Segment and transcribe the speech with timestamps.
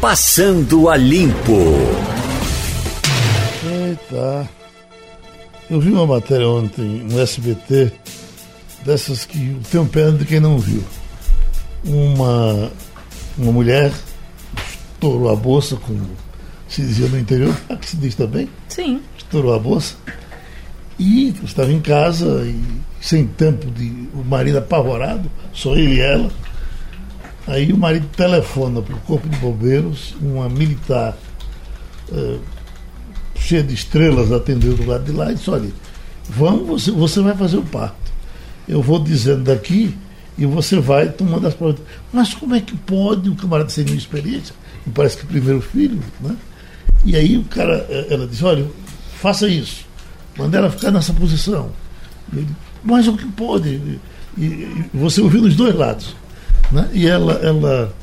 [0.00, 1.58] Passando a Limpo.
[3.62, 4.48] Eita.
[5.68, 7.92] Eu vi uma matéria ontem no SBT,
[8.82, 10.82] dessas que tem um pena de quem não viu.
[11.84, 12.72] Uma,
[13.36, 13.92] uma mulher
[14.94, 16.00] estourou a bolsa, como
[16.66, 18.48] se dizia no interior, aqui se diz também?
[18.70, 19.02] Sim.
[19.18, 19.96] Estourou a bolsa.
[20.98, 22.58] E estava em casa e
[23.02, 24.08] sem tempo de.
[24.14, 26.30] O marido apavorado, só ele e ela.
[27.50, 31.16] Aí o marido telefona para o Corpo de Bombeiros, uma militar
[32.12, 32.40] uh,
[33.34, 35.68] cheia de estrelas atendeu do lado de lá e disse, olha,
[36.28, 38.12] vamos, você, você vai fazer o parto.
[38.68, 39.92] Eu vou dizendo daqui
[40.38, 41.80] e você vai tomando as provas.
[42.12, 44.54] Mas como é que pode um camarada sem nenhuma experiência?
[44.86, 46.36] E parece que primeiro filho, né?
[47.04, 48.64] E aí o cara, eh, ela disse, olha,
[49.20, 49.84] faça isso.
[50.38, 51.72] Manda ela ficar nessa posição.
[52.32, 52.46] Ele,
[52.84, 53.68] mas o que pode?
[53.68, 54.00] E,
[54.38, 56.14] e, você ouviu dos dois lados.
[56.70, 56.88] Né?
[56.92, 57.94] E ela, ela,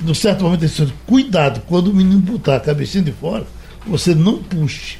[0.00, 3.46] no certo momento, disse, cuidado, quando o menino botar a cabecinha de fora,
[3.86, 4.98] você não puxe.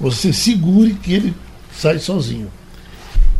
[0.00, 1.34] Você segure que ele
[1.72, 2.50] sai sozinho.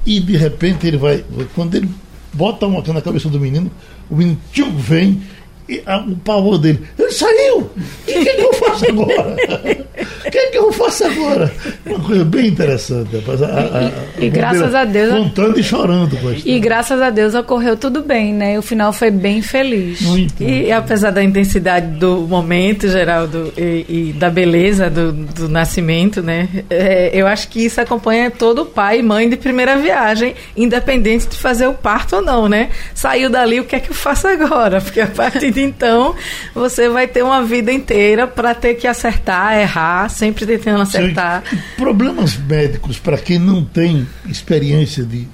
[0.04, 1.24] E de repente ele vai.
[1.54, 1.88] Quando ele
[2.32, 3.70] bota uma na cabeça do menino,
[4.10, 5.22] o menino tchum, vem
[5.68, 6.82] e a, o pavor dele.
[6.98, 7.58] Ele saiu!
[7.58, 7.72] O
[8.06, 9.36] que, que eu faço agora?
[10.28, 11.50] O que, que eu faço agora?
[11.86, 13.16] Uma coisa bem interessante.
[13.16, 13.42] Rapaz.
[13.42, 15.10] A, a, e graças a Deus.
[15.10, 18.58] Contando e chorando com a E graças a Deus ocorreu tudo bem, né?
[18.58, 20.02] O final foi bem feliz.
[20.02, 20.42] Muito.
[20.42, 26.22] E, e apesar da intensidade do momento, Geraldo, e, e da beleza do, do nascimento,
[26.22, 26.46] né?
[26.68, 31.36] É, eu acho que isso acompanha todo pai e mãe de primeira viagem, independente de
[31.36, 32.68] fazer o parto ou não, né?
[32.94, 34.78] Saiu dali, o que é que eu faço agora?
[34.82, 36.14] Porque a partir de então
[36.54, 41.44] você vai ter uma vida inteira para ter que acertar, errar, sempre tentando acertar.
[41.76, 45.28] Problemas médicos para quem não tem experiência de,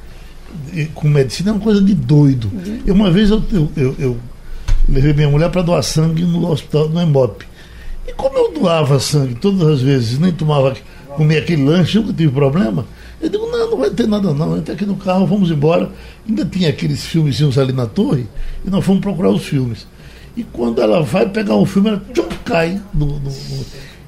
[0.72, 2.50] de, com medicina é uma coisa de doido.
[2.52, 2.80] Uhum.
[2.86, 4.16] Eu, uma vez eu, eu, eu, eu
[4.86, 7.46] levei minha mulher para doar sangue no hospital no Embope.
[8.06, 10.76] E como eu doava sangue todas as vezes, nem tomava,
[11.16, 12.84] comia aquele lanche, nunca tive problema,
[13.22, 15.90] eu digo, não, não vai ter nada não, entra aqui no carro, vamos embora.
[16.28, 18.26] Ainda tinha aqueles filmezinhos ali na torre,
[18.62, 19.86] e nós fomos procurar os filmes.
[20.36, 22.80] E quando ela vai pegar um filme, ela tchum, cai.
[22.92, 23.64] No, no, no,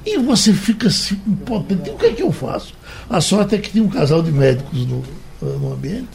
[0.06, 1.90] e você fica assim, impotente.
[1.90, 2.72] O que é que eu faço?
[3.10, 5.02] A sorte é que tinha um casal de médicos no,
[5.42, 6.08] no ambiente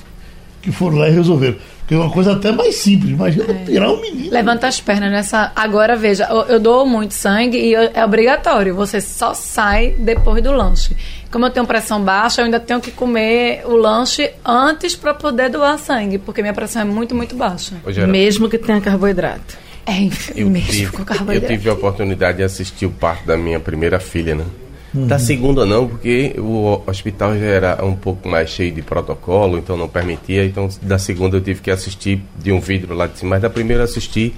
[0.62, 1.58] que foram lá e resolveram.
[1.80, 3.12] Porque é uma coisa até mais simples.
[3.12, 3.66] Imagina é.
[3.66, 4.32] tirar um menino.
[4.32, 5.52] Levanta as pernas nessa.
[5.56, 8.74] Agora veja, eu, eu dou muito sangue e eu, é obrigatório.
[8.76, 10.96] Você só sai depois do lanche.
[11.30, 15.50] Como eu tenho pressão baixa, eu ainda tenho que comer o lanche antes para poder
[15.50, 17.76] doar sangue, porque minha pressão é muito, muito baixa.
[18.08, 19.58] Mesmo que tenha carboidrato.
[19.86, 20.04] É,
[20.36, 20.90] eu tive,
[21.34, 24.46] eu tive a oportunidade de assistir o parto da minha primeira filha, né?
[24.94, 25.08] Uhum.
[25.08, 29.78] Da segunda não, porque o hospital já era um pouco mais cheio de protocolo, então
[29.78, 30.46] não permitia.
[30.46, 33.50] Então da segunda eu tive que assistir de um vidro lá de cima, mas da
[33.50, 34.34] primeira eu assisti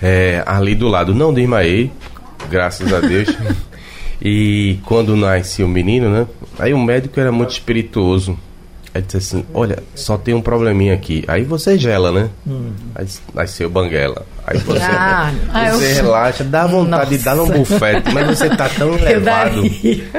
[0.00, 1.14] é, ali do lado.
[1.14, 1.90] Não desmaiei,
[2.48, 3.28] graças a Deus.
[4.22, 6.26] e quando nasce o menino, né?
[6.58, 8.38] Aí o médico era muito espirituoso.
[8.94, 11.24] Aí disse assim, olha, só tem um probleminha aqui.
[11.26, 12.28] Aí você gela, né?
[12.46, 12.72] Hum.
[12.94, 14.26] Aí nasceu banguela.
[14.46, 15.32] Aí você, ah,
[15.70, 15.94] você eu...
[15.94, 17.18] relaxa, dá vontade Nossa.
[17.18, 19.62] de dar um bufete, mas você tá tão elevado,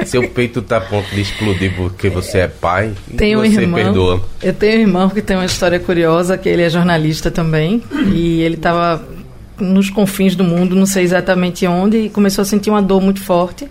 [0.06, 3.80] seu peito tá a ponto de explodir porque você é pai, tem um você irmão,
[3.82, 4.22] perdoa.
[4.42, 7.82] Eu tenho um irmão que tem uma história curiosa, que ele é jornalista também,
[8.12, 9.06] e ele estava
[9.60, 13.20] nos confins do mundo, não sei exatamente onde, e começou a sentir uma dor muito
[13.20, 13.68] forte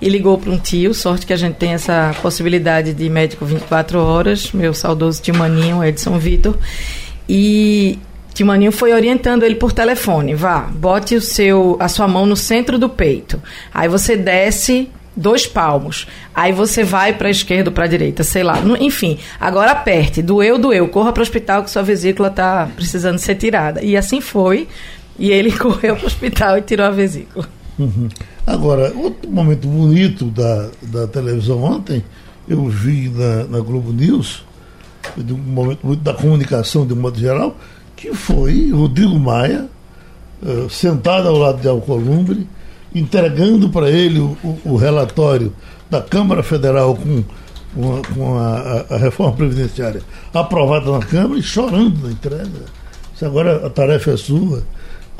[0.00, 0.94] e ligou para um tio.
[0.94, 4.52] Sorte que a gente tem essa possibilidade de médico 24 horas.
[4.52, 6.56] Meu saudoso tio Maninho, Edson Vitor.
[7.28, 7.98] E
[8.32, 10.34] tio Maninho foi orientando ele por telefone.
[10.34, 13.40] Vá, bote o seu, a sua mão no centro do peito.
[13.72, 16.06] Aí você desce dois palmos.
[16.34, 18.58] Aí você vai para a esquerda ou para a direita, sei lá.
[18.80, 20.22] Enfim, agora aperte.
[20.22, 20.88] Doeu, doeu.
[20.88, 23.82] Corra para o hospital que sua vesícula está precisando ser tirada.
[23.84, 24.66] E assim foi.
[25.18, 27.48] E ele correu para o hospital e tirou a vesícula.
[27.78, 28.08] Uhum.
[28.50, 32.04] Agora, outro momento bonito da, da televisão ontem,
[32.48, 34.44] eu vi na, na Globo News,
[35.16, 37.56] um momento bonito da comunicação de um modo geral,
[37.94, 39.68] que foi Rodrigo Maia,
[40.42, 42.44] uh, sentado ao lado de Alcolumbre,
[42.92, 45.52] entregando para ele o, o, relatório
[45.88, 47.22] da Câmara Federal com,
[47.72, 50.02] com, a, com a, a, reforma previdenciária
[50.34, 52.64] aprovada na Câmara e chorando na entrega.
[53.14, 54.64] Se agora a tarefa é sua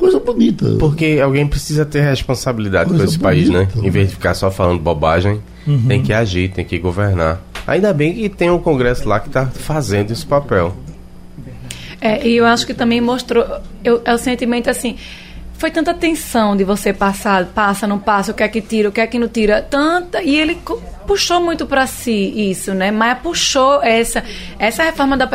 [0.00, 0.76] coisa bonita.
[0.78, 3.86] Porque alguém precisa ter responsabilidade coisa com esse bonita, país, né?
[3.86, 5.86] Em vez de ficar só falando bobagem, uhum.
[5.86, 7.40] tem que agir, tem que governar.
[7.66, 10.74] Ainda bem que tem um Congresso lá que está fazendo esse papel.
[12.00, 13.44] É, e eu acho que também mostrou.
[13.84, 14.96] Eu, é o sentimento assim.
[15.58, 18.92] Foi tanta tensão de você passar, passa, não passa, o que é que tira, o
[18.92, 20.22] que é que não tira, tanta.
[20.22, 20.58] E ele
[21.06, 22.90] puxou muito para si isso, né?
[22.90, 24.24] Maia puxou essa,
[24.58, 25.28] essa reforma da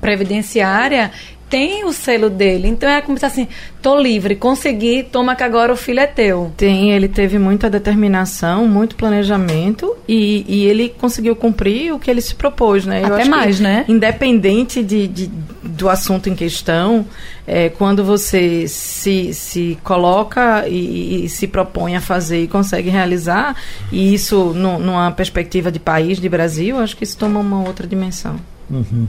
[0.00, 1.10] previdenciária
[1.54, 2.66] tem o selo dele.
[2.66, 3.46] Então é como se assim,
[3.80, 6.52] tô livre, consegui, toma que agora o filho é teu.
[6.56, 12.20] Tem, ele teve muita determinação, muito planejamento e, e ele conseguiu cumprir o que ele
[12.20, 13.02] se propôs, né?
[13.02, 13.84] Eu Até mais, né?
[13.86, 15.30] Independente de, de,
[15.62, 17.06] do assunto em questão,
[17.46, 23.54] é, quando você se, se coloca e, e, se propõe a fazer e consegue realizar,
[23.92, 27.86] e isso no, numa perspectiva de país, de Brasil, acho que isso toma uma outra
[27.86, 28.40] dimensão.
[28.68, 29.06] Uhum.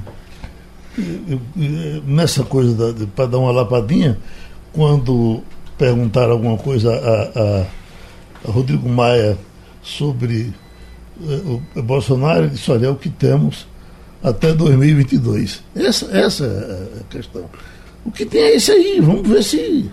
[2.06, 4.18] Nessa coisa, para dar uma lapadinha,
[4.72, 5.42] quando
[5.78, 7.66] perguntaram alguma coisa a, a,
[8.48, 9.38] a Rodrigo Maia
[9.82, 10.54] sobre
[11.20, 13.68] uh, o Bolsonaro, ele disse: olha, é o que temos
[14.24, 15.64] até 2022.
[15.76, 17.46] Essa, essa é a questão.
[18.06, 19.90] O que tem é esse aí, vamos ver se.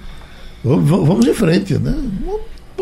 [0.65, 1.95] Vamos, vamos em frente, né?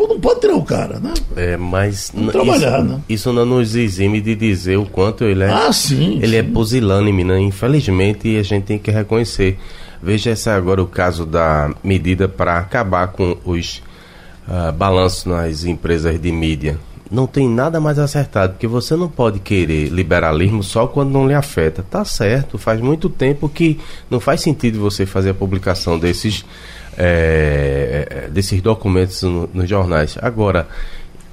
[0.07, 1.13] Não pode tirar o cara, né?
[1.35, 3.01] É, mas trabalhar, isso, né?
[3.09, 5.49] isso não nos exime de dizer o quanto ele é.
[5.49, 6.17] Ah, sim.
[6.21, 6.35] Ele sim.
[6.37, 7.39] é pusilânime, né?
[7.39, 9.57] Infelizmente, a gente tem que reconhecer.
[10.01, 13.81] Veja esse agora o caso da medida para acabar com os
[14.47, 16.79] uh, balanços nas empresas de mídia.
[17.09, 21.33] Não tem nada mais acertado, porque você não pode querer liberalismo só quando não lhe
[21.33, 21.83] afeta.
[21.83, 26.45] Tá certo, faz muito tempo que não faz sentido você fazer a publicação desses
[26.97, 30.17] é, é, desses documentos no, nos jornais.
[30.21, 30.67] Agora,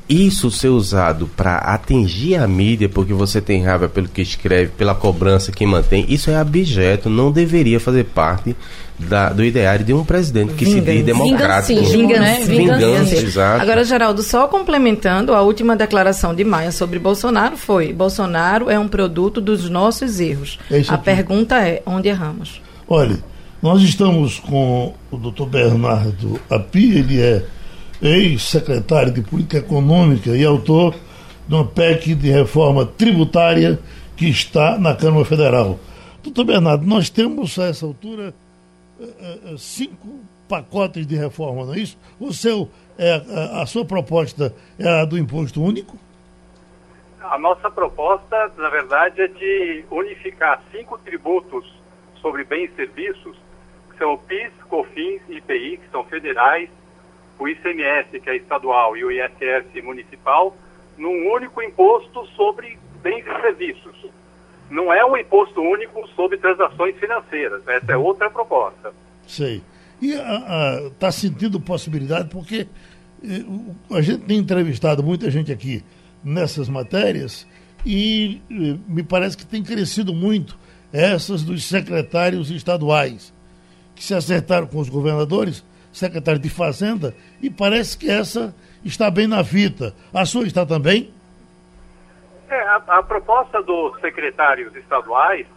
[0.09, 4.95] isso ser usado para atingir a mídia, porque você tem raiva pelo que escreve, pela
[4.95, 8.57] cobrança que mantém, isso é abjeto, não deveria fazer parte
[8.99, 10.87] da, do ideário de um presidente que Vingança.
[10.87, 11.85] se diz democrático.
[11.85, 12.41] Vingança, né?
[12.45, 13.63] Vingança, Vingança exato.
[13.63, 18.89] Agora, Geraldo, só complementando, a última declaração de Maia sobre Bolsonaro foi: Bolsonaro é um
[18.89, 20.59] produto dos nossos erros.
[20.71, 22.63] É a pergunta é: onde erramos?
[22.89, 23.19] Olha,
[23.61, 27.45] nós estamos com o doutor Bernardo Api, ele é
[28.01, 30.95] ex-secretário de Política Econômica e autor
[31.49, 33.81] de uma PEC de reforma tributária
[34.17, 35.77] que está na Câmara Federal.
[36.23, 38.33] Doutor Bernardo, nós temos a essa altura
[39.01, 41.99] eh, eh, cinco pacotes de reforma, não é isso?
[42.21, 43.23] O seu, é,
[43.61, 45.97] a sua proposta é a do imposto único?
[47.21, 51.67] A nossa proposta, na verdade, é de unificar cinco tributos
[52.23, 53.48] sobre bens e serviços
[53.99, 56.71] são o PIS, COFINS e IPI, que são federais,
[57.39, 60.56] o ICMS, que é estadual, e o ISS municipal,
[60.97, 64.06] num único imposto sobre bens e serviços.
[64.71, 67.67] Não é um imposto único sobre transações financeiras.
[67.67, 68.93] Essa é outra proposta.
[69.27, 69.62] Sei.
[70.00, 70.12] E
[70.87, 72.69] está sentindo possibilidade, porque
[73.25, 75.83] eh, a gente tem entrevistado muita gente aqui
[76.23, 77.47] nessas matérias
[77.85, 80.59] e eh, me parece que tem crescido muito
[80.93, 83.33] essas dos secretários estaduais
[83.99, 88.55] que se acertaram com os governadores, secretário de Fazenda, e parece que essa
[88.85, 89.93] está bem na fita.
[90.15, 91.12] A sua está também?
[92.49, 95.49] É, a, a proposta dos secretários estaduais,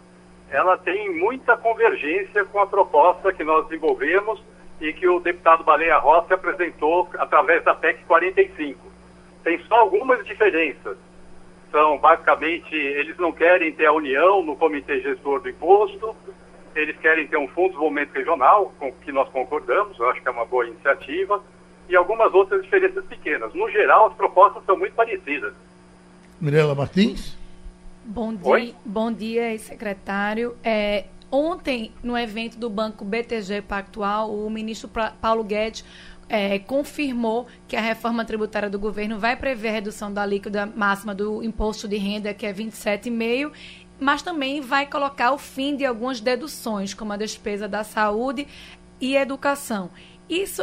[0.50, 4.42] ela tem muita convergência com a proposta que nós desenvolvemos
[4.80, 8.76] e que o deputado Baleia Rossi apresentou através da PEC 45.
[9.44, 10.98] Tem só algumas diferenças.
[11.70, 16.14] São, basicamente, eles não querem ter a união no comitê gestor do imposto,
[16.74, 20.28] eles querem ter um fundo de desenvolvimento regional, com que nós concordamos, eu acho que
[20.28, 21.42] é uma boa iniciativa,
[21.88, 23.52] e algumas outras diferenças pequenas.
[23.54, 25.52] No geral, as propostas são muito parecidas.
[26.40, 27.36] Mirela Martins?
[28.04, 28.74] Bom dia, Oi?
[28.84, 30.56] bom dia, secretário.
[30.64, 34.90] É, ontem, no evento do Banco BTG Pactual, o ministro
[35.20, 35.84] Paulo Guedes
[36.28, 41.14] é, confirmou que a reforma tributária do governo vai prever a redução da alíquota máxima
[41.14, 43.52] do imposto de renda, que é 27,5%,
[44.02, 48.48] mas também vai colocar o fim de algumas deduções, como a despesa da saúde
[49.00, 49.90] e educação.
[50.28, 50.62] Isso,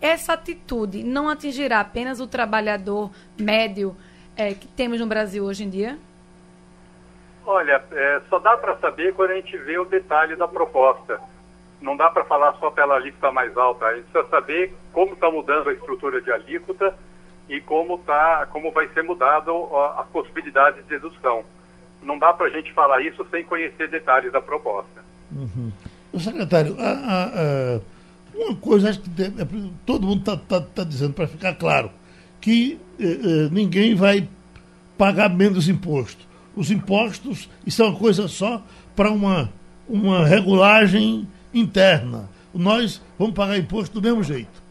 [0.00, 3.96] essa atitude não atingirá apenas o trabalhador médio
[4.36, 5.98] é, que temos no Brasil hoje em dia?
[7.46, 11.20] Olha, é, só dá para saber quando a gente vê o detalhe da proposta.
[11.80, 13.84] Não dá para falar só pela alíquota mais alta.
[13.86, 16.96] A gente precisa saber como está mudando a estrutura de alíquota
[17.48, 19.52] e como, tá, como vai ser mudado
[19.98, 21.44] as possibilidades de dedução
[22.02, 25.02] não dá para a gente falar isso sem conhecer detalhes da proposta.
[25.30, 25.72] Uhum.
[26.18, 27.80] Secretário, a, a, a,
[28.34, 29.46] uma coisa acho que deve, é,
[29.86, 31.90] todo mundo está tá, tá dizendo, para ficar claro,
[32.40, 34.28] que eh, ninguém vai
[34.98, 36.26] pagar menos imposto.
[36.54, 38.62] Os impostos, isso é uma coisa só
[38.94, 39.50] para uma,
[39.88, 42.28] uma regulagem interna.
[42.52, 44.62] Nós vamos pagar imposto do mesmo jeito.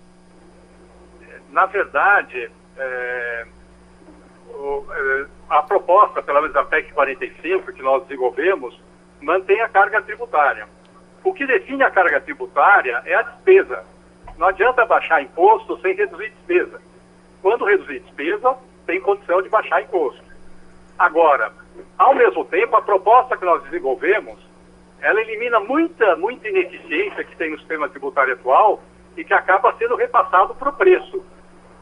[1.51, 3.45] Na verdade, é,
[4.49, 8.79] o, é, a proposta, pelo menos da PEC 45, que nós desenvolvemos,
[9.21, 10.65] mantém a carga tributária.
[11.23, 13.83] O que define a carga tributária é a despesa.
[14.37, 16.81] Não adianta baixar imposto sem reduzir despesa.
[17.41, 18.55] Quando reduzir despesa,
[18.85, 20.23] tem condição de baixar imposto.
[20.97, 21.51] Agora,
[21.97, 24.39] ao mesmo tempo, a proposta que nós desenvolvemos
[25.01, 28.81] ela elimina muita, muita ineficiência que tem no sistema tributário atual
[29.17, 31.25] e que acaba sendo repassado para o preço.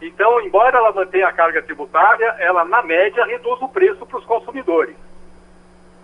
[0.02, 4.26] Então, embora ela mantenha a carga tributária, ela, na média, reduz o preço para os
[4.26, 4.96] consumidores.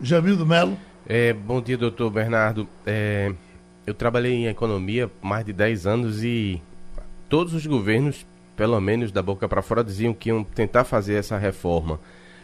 [0.01, 0.77] Jamil do Melo.
[1.07, 2.67] É, bom dia, doutor Bernardo.
[2.85, 3.31] É,
[3.87, 6.61] eu trabalhei em economia mais de 10 anos e
[7.29, 8.25] todos os governos,
[8.57, 11.99] pelo menos da boca para fora, diziam que iam tentar fazer essa reforma.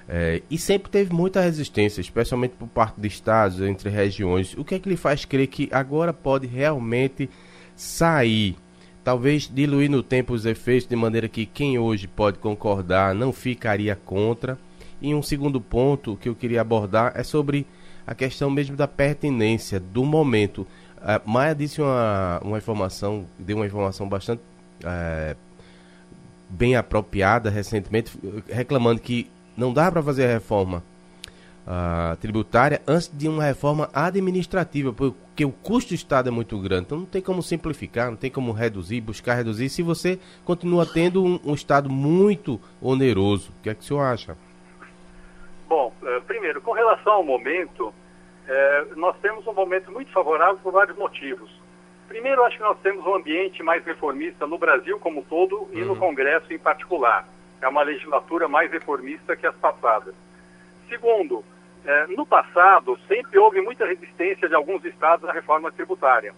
[0.08, 4.54] É, e sempre teve muita resistência, especialmente por parte de estados, entre regiões.
[4.58, 7.30] O que é que lhe faz crer que agora pode realmente
[7.76, 8.56] sair?
[9.04, 13.96] Talvez diluir no tempo os efeitos de maneira que quem hoje pode concordar não ficaria
[13.96, 14.58] contra.
[15.02, 17.66] E um segundo ponto que eu queria abordar é sobre
[18.06, 20.68] a questão mesmo da pertinência do momento.
[20.98, 24.42] Uh, Maia disse uma, uma informação, deu uma informação bastante
[24.84, 25.36] uh,
[26.48, 28.12] bem apropriada recentemente,
[28.48, 30.84] reclamando que não dá para fazer a reforma
[31.66, 36.86] uh, tributária antes de uma reforma administrativa, porque o custo do Estado é muito grande.
[36.86, 41.24] Então não tem como simplificar, não tem como reduzir, buscar reduzir, se você continua tendo
[41.24, 43.52] um, um Estado muito oneroso.
[43.52, 44.38] O que é que o senhor acha?
[45.68, 47.94] Bom, eh, primeiro, com relação ao momento,
[48.48, 51.50] eh, nós temos um momento muito favorável por vários motivos.
[52.10, 55.82] Primeiro, acho que nós temos um ambiente mais reformista no Brasil como um todo e
[55.82, 55.88] uhum.
[55.88, 57.26] no Congresso em particular.
[57.62, 60.14] É uma legislatura mais reformista que as passadas.
[60.92, 61.42] Segundo,
[61.86, 66.34] é, no passado sempre houve muita resistência de alguns estados à reforma tributária.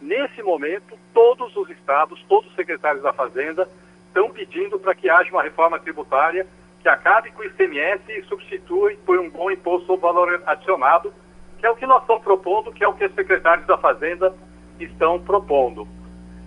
[0.00, 3.68] Nesse momento, todos os estados, todos os secretários da Fazenda
[4.06, 6.46] estão pedindo para que haja uma reforma tributária
[6.80, 11.12] que acabe com o ICMS e substitui por um bom imposto sobre valor adicionado,
[11.58, 14.32] que é o que nós estamos propondo, que é o que os secretários da Fazenda
[14.78, 15.88] estão propondo.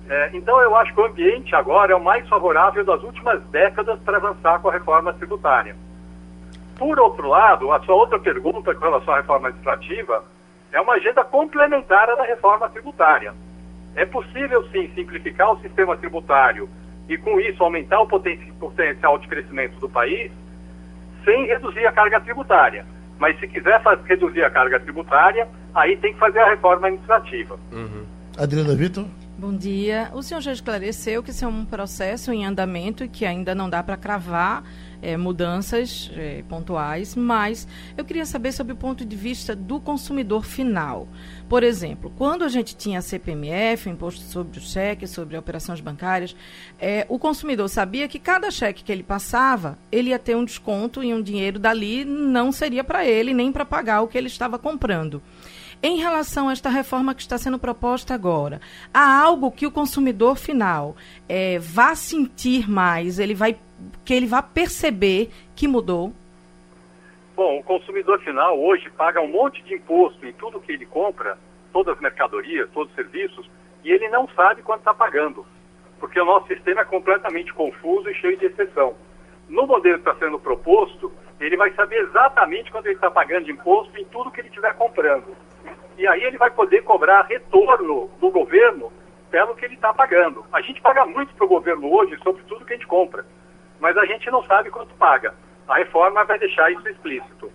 [0.09, 3.99] É, então, eu acho que o ambiente agora é o mais favorável das últimas décadas
[3.99, 5.75] para avançar com a reforma tributária.
[6.81, 10.25] Por outro lado, a sua outra pergunta com relação à reforma administrativa
[10.71, 13.35] é uma agenda complementar à da reforma tributária.
[13.95, 16.67] É possível, sim, simplificar o sistema tributário
[17.07, 20.31] e, com isso, aumentar o potencial de crescimento do país
[21.23, 22.83] sem reduzir a carga tributária.
[23.19, 27.59] Mas, se quiser fazer, reduzir a carga tributária, aí tem que fazer a reforma administrativa.
[27.71, 28.07] Uhum.
[28.39, 29.05] Adriana Vitor?
[29.37, 30.09] Bom dia.
[30.13, 33.69] O senhor já esclareceu que isso é um processo em andamento e que ainda não
[33.69, 34.63] dá para cravar
[35.01, 37.67] é, mudanças é, pontuais, mas
[37.97, 41.07] eu queria saber sobre o ponto de vista do consumidor final.
[41.49, 46.35] Por exemplo, quando a gente tinha CPMF, Imposto sobre o Cheque, sobre operações bancárias,
[46.79, 51.03] é, o consumidor sabia que cada cheque que ele passava, ele ia ter um desconto
[51.03, 54.57] e um dinheiro dali não seria para ele nem para pagar o que ele estava
[54.57, 55.21] comprando.
[55.83, 58.61] Em relação a esta reforma que está sendo proposta agora,
[58.93, 60.95] há algo que o consumidor final
[61.27, 63.57] é, vá sentir mais, ele vai
[64.03, 66.13] que ele vá perceber que mudou?
[67.35, 71.37] Bom, o consumidor final hoje paga um monte de imposto em tudo que ele compra,
[71.71, 73.49] todas as mercadorias, todos os serviços,
[73.83, 75.45] e ele não sabe quanto está pagando,
[75.99, 78.95] porque o nosso sistema é completamente confuso e cheio de exceção.
[79.49, 83.51] No modelo que está sendo proposto, ele vai saber exatamente quanto ele está pagando de
[83.51, 85.35] imposto em tudo que ele estiver comprando.
[85.97, 88.91] E aí ele vai poder cobrar retorno do governo
[89.29, 90.45] pelo que ele está pagando.
[90.51, 93.25] A gente paga muito para o governo hoje sobre tudo que a gente compra
[93.81, 95.33] mas a gente não sabe quanto paga.
[95.67, 97.51] A reforma vai deixar isso explícito.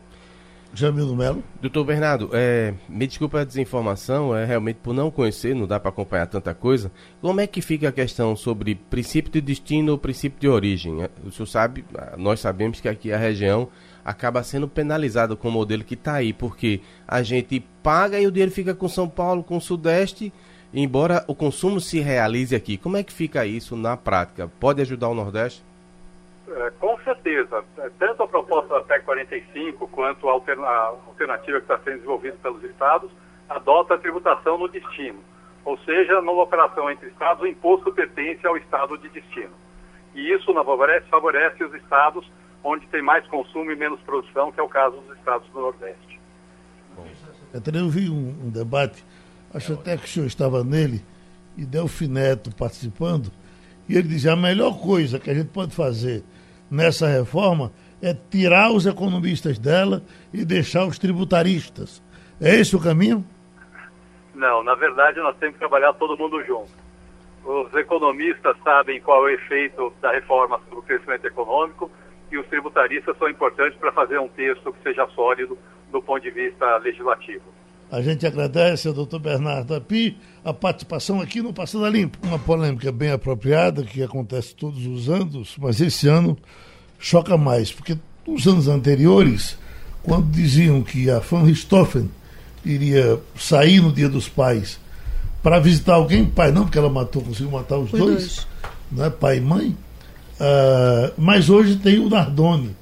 [0.75, 1.43] Jamil Melo.
[1.59, 5.89] Doutor Bernardo, é, me desculpa a desinformação, é realmente por não conhecer, não dá para
[5.89, 6.93] acompanhar tanta coisa.
[7.23, 11.03] Como é que fica a questão sobre princípio de destino ou princípio de origem?
[11.03, 11.83] É, o senhor sabe,
[12.19, 13.71] nós sabemos que aqui a região
[14.05, 18.31] acaba sendo penalizada com o modelo que está aí, porque a gente paga e o
[18.31, 20.31] dinheiro fica com São Paulo, com o Sudeste,
[20.75, 22.77] embora o consumo se realize aqui.
[22.77, 24.51] Como é que fica isso na prática?
[24.61, 25.65] Pode ajudar o Nordeste?
[26.49, 27.65] É, com certeza.
[27.79, 31.97] É, tanto a proposta da PEC 45 quanto a, alterna a alternativa que está sendo
[31.97, 33.11] desenvolvida pelos estados
[33.49, 35.19] adota a tributação no destino.
[35.65, 39.51] Ou seja, numa operação entre estados, o imposto pertence ao estado de destino.
[40.15, 42.25] E isso favorece, favorece os estados
[42.63, 46.21] onde tem mais consumo e menos produção, que é o caso dos estados do Nordeste.
[47.55, 49.05] Eu vi um, um debate,
[49.53, 51.05] acho até que o senhor estava nele,
[51.57, 53.31] e Delfi Neto participando,
[53.89, 56.25] e ele dizia a melhor coisa que a gente pode fazer
[56.71, 62.03] nessa reforma é tirar os economistas dela e deixar os tributaristas.
[62.41, 63.25] É esse o caminho?
[64.35, 66.71] Não, na verdade nós temos que trabalhar todo mundo junto.
[67.45, 71.91] Os economistas sabem qual é o efeito da reforma sobre o crescimento econômico
[72.31, 75.57] e os tributaristas são importantes para fazer um texto que seja sólido
[75.91, 77.45] do ponto de vista legislativo.
[77.91, 82.19] A gente agradece ao doutor Bernardo Api a participação aqui no Passando Limpo.
[82.27, 86.37] Uma polêmica bem apropriada que acontece todos os anos, mas esse ano
[86.99, 89.57] choca mais, porque nos anos anteriores,
[90.03, 92.11] quando diziam que a Van Richthofen
[92.65, 94.81] iria sair no Dia dos Pais
[95.43, 98.47] para visitar alguém, pai não, porque ela matou, conseguiu matar os, os dois, dois,
[98.91, 99.77] né, pai e mãe.
[100.41, 102.75] Uh, mas hoje tem o Nardoni,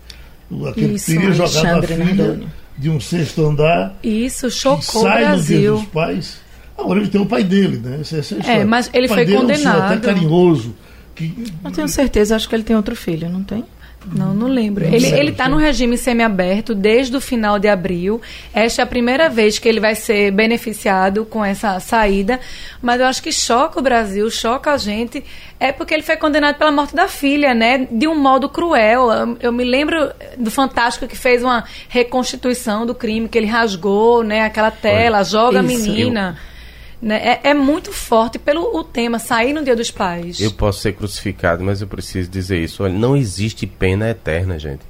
[0.70, 2.63] aquele Isso, que teria jogado a filha Nardoni.
[2.76, 3.96] De um sexto andar.
[4.02, 5.56] Isso, chocou sai o Brasil.
[5.56, 6.44] no Dia dos Pais.
[6.76, 7.98] Agora ele tem o pai dele, né?
[8.00, 9.76] Essa, essa é, é mas ele foi condenado.
[9.76, 10.74] É um até carinhoso.
[11.14, 11.32] Que...
[11.62, 13.64] Não tenho certeza, acho que ele tem outro filho, não tem?
[14.12, 14.84] Não, não lembro.
[14.84, 18.20] Não ele está no regime semiaberto desde o final de abril.
[18.52, 22.40] Esta é a primeira vez que ele vai ser beneficiado com essa saída.
[22.82, 25.24] Mas eu acho que choca o Brasil, choca a gente,
[25.58, 27.86] é porque ele foi condenado pela morte da filha, né?
[27.90, 29.10] De um modo cruel.
[29.10, 34.22] Eu, eu me lembro do Fantástico que fez uma reconstituição do crime, que ele rasgou,
[34.22, 34.42] né?
[34.42, 36.36] Aquela tela, Olha, joga a menina.
[36.38, 36.53] Eu
[37.00, 37.38] né?
[37.42, 40.40] É, é, muito forte pelo o tema sair no Dia dos Pais.
[40.40, 42.82] Eu posso ser crucificado, mas eu preciso dizer isso.
[42.82, 44.82] Olha, não existe pena eterna, gente.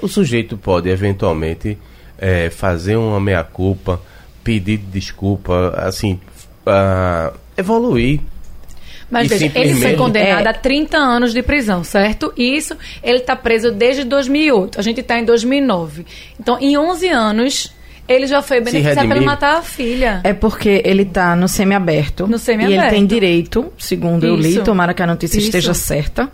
[0.00, 1.78] O sujeito pode eventualmente
[2.18, 4.00] é, fazer uma meia-culpa,
[4.44, 6.20] pedir desculpa, assim,
[6.66, 8.20] uh, evoluir.
[9.10, 9.76] Mas veja, simplesmente...
[9.76, 10.50] ele foi condenado é...
[10.50, 12.32] a 30 anos de prisão, certo?
[12.36, 14.78] Isso, ele está preso desde 2008.
[14.78, 16.06] A gente está em 2009.
[16.40, 17.74] Então, em 11 anos,
[18.08, 20.20] ele já foi beneficiado pelo matar a filha.
[20.24, 22.26] É porque ele está no semiaberto.
[22.26, 22.82] No semiaberto.
[22.82, 24.34] E ele tem direito, segundo Isso.
[24.34, 25.46] eu li, tomara que a notícia Isso.
[25.46, 26.30] esteja certa,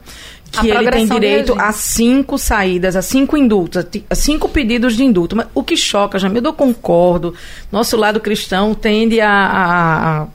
[0.50, 5.36] que ele tem direito a cinco saídas, a cinco indultos, a cinco pedidos de indulto.
[5.36, 7.34] Mas o que choca, Jamil, eu concordo.
[7.70, 10.26] Nosso lado cristão tende a, a, a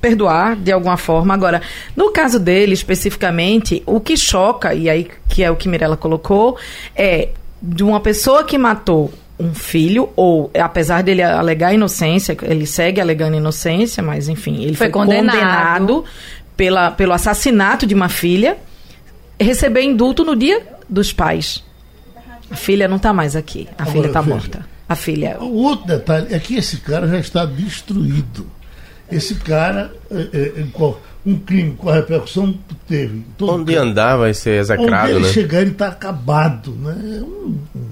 [0.00, 1.34] perdoar de alguma forma.
[1.34, 1.60] Agora,
[1.96, 6.56] no caso dele especificamente, o que choca, e aí que é o que Mirella colocou,
[6.94, 7.30] é
[7.60, 13.36] de uma pessoa que matou um filho, ou apesar dele alegar inocência, ele segue alegando
[13.36, 15.36] inocência, mas enfim, ele foi, foi condenado.
[15.36, 16.04] condenado,
[16.56, 18.56] pela, pelo assassinato de uma filha,
[19.40, 21.64] receber indulto no dia dos pais.
[22.50, 24.66] A filha não está mais aqui, a Agora, filha está morta.
[24.88, 25.38] A filha.
[25.40, 28.46] O outro detalhe é que esse cara já está destruído.
[29.10, 30.64] Esse cara, é, é,
[31.26, 33.24] um crime com a repercussão que teve.
[33.40, 35.32] Onde andar vai ser execrado, Onde ele né?
[35.32, 36.72] chegar, ele está acabado.
[36.72, 37.18] Né?
[37.18, 37.86] É um, um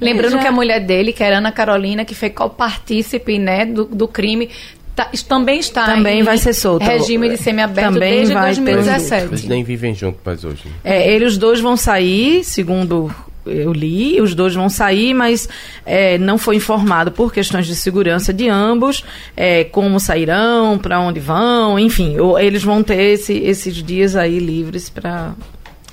[0.00, 0.38] Lembrando já...
[0.38, 4.50] que a mulher dele, que era Ana Carolina, que foi co-partícipe né, do, do crime,
[4.96, 9.44] Tá, também está também vai ser solto regime de semiaberto também desde vai 2017 eles
[9.44, 10.62] nem vivem juntos mais hoje.
[10.64, 10.72] Né?
[10.82, 15.50] é, eles dois vão sair segundo eu li os dois vão sair mas
[15.84, 19.04] é, não foi informado por questões de segurança de ambos
[19.36, 24.88] é, como sairão para onde vão enfim eles vão ter esse, esses dias aí livres
[24.88, 25.34] para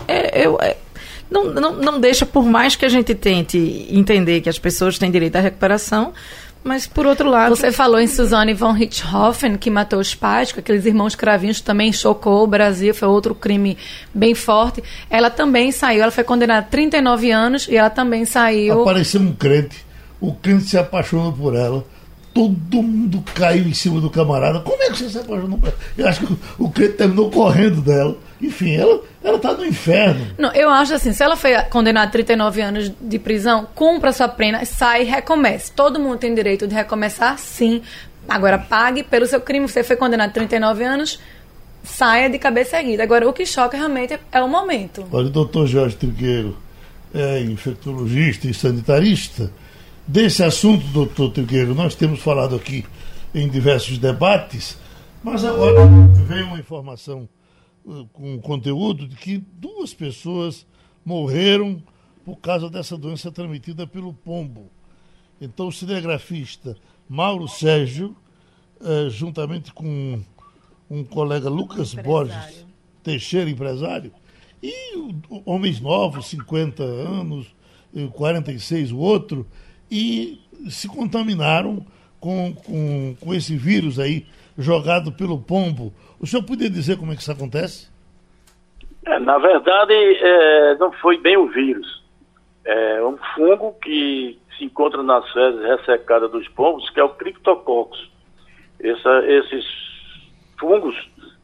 [0.08, 0.78] é, eu é,
[1.34, 5.10] não, não, não deixa, por mais que a gente tente entender que as pessoas têm
[5.10, 6.14] direito à recuperação,
[6.64, 7.56] mas, por outro lado.
[7.56, 11.92] Você falou em Suzanne von Richthofen, que matou os pais, com aqueles irmãos cravinhos, também
[11.92, 13.78] chocou o Brasil, foi outro crime
[14.14, 14.82] bem forte.
[15.10, 18.84] Ela também saiu, ela foi condenada a 39 anos e ela também saiu.
[18.84, 19.86] Apareceu um crente,
[20.22, 21.84] o crente se apaixonou por ela
[22.34, 24.60] todo mundo caiu em cima do camarada.
[24.62, 25.60] Como é que você se apaixonou?
[25.98, 28.18] Eu acho que o, crente terminou correndo dela.
[28.42, 30.28] Enfim, ela ela está no inferno.
[30.38, 34.28] Não, eu acho assim, se ela foi condenada a 39 anos de prisão, cumpra sua
[34.28, 35.72] pena, sai e recomece.
[35.72, 37.82] Todo mundo tem direito de recomeçar, sim.
[38.28, 39.68] Agora pague pelo seu crime.
[39.68, 41.20] Você foi condenado a 39 anos,
[41.84, 43.04] saia de cabeça erguida.
[43.04, 45.06] Agora, o que choca realmente é o momento.
[45.12, 46.58] Olha, o doutor Jorge Trigueiro
[47.14, 49.52] é infectologista e sanitarista
[50.06, 52.86] Desse assunto, doutor Trigueiro, nós temos falado aqui
[53.34, 54.78] em diversos debates,
[55.24, 55.80] mas agora
[56.28, 57.28] vem uma informação
[57.86, 60.68] uh, com conteúdo de que duas pessoas
[61.06, 61.82] morreram
[62.26, 64.70] por causa dessa doença transmitida pelo pombo.
[65.40, 66.76] Então, o cinegrafista
[67.08, 68.14] Mauro Sérgio,
[68.82, 70.22] uh, juntamente com
[70.90, 72.66] um colega Lucas Borges
[73.02, 74.12] Teixeira, empresário,
[74.62, 74.98] e
[75.46, 77.56] homens novos, 50 anos,
[78.14, 79.48] 46 o outro,
[79.94, 81.86] e se contaminaram
[82.20, 84.26] com, com, com esse vírus aí
[84.58, 85.94] jogado pelo pombo.
[86.20, 87.92] O senhor poderia dizer como é que isso acontece?
[89.06, 92.02] É, na verdade, é, não foi bem o vírus.
[92.66, 98.10] É um fungo que se encontra nas fezes ressecadas dos pombos, que é o Cryptococcus.
[98.80, 99.66] Essa, esses
[100.60, 100.96] fungos,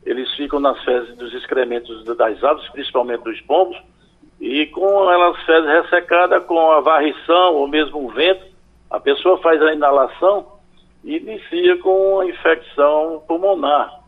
[0.06, 3.78] eles ficam nas fezes dos excrementos das aves, principalmente dos pombos,
[4.40, 8.46] e com elas fezes ressecadas, com a varrição ou mesmo o vento,
[8.90, 10.48] a pessoa faz a inalação
[11.04, 14.00] e inicia com uma infecção pulmonar.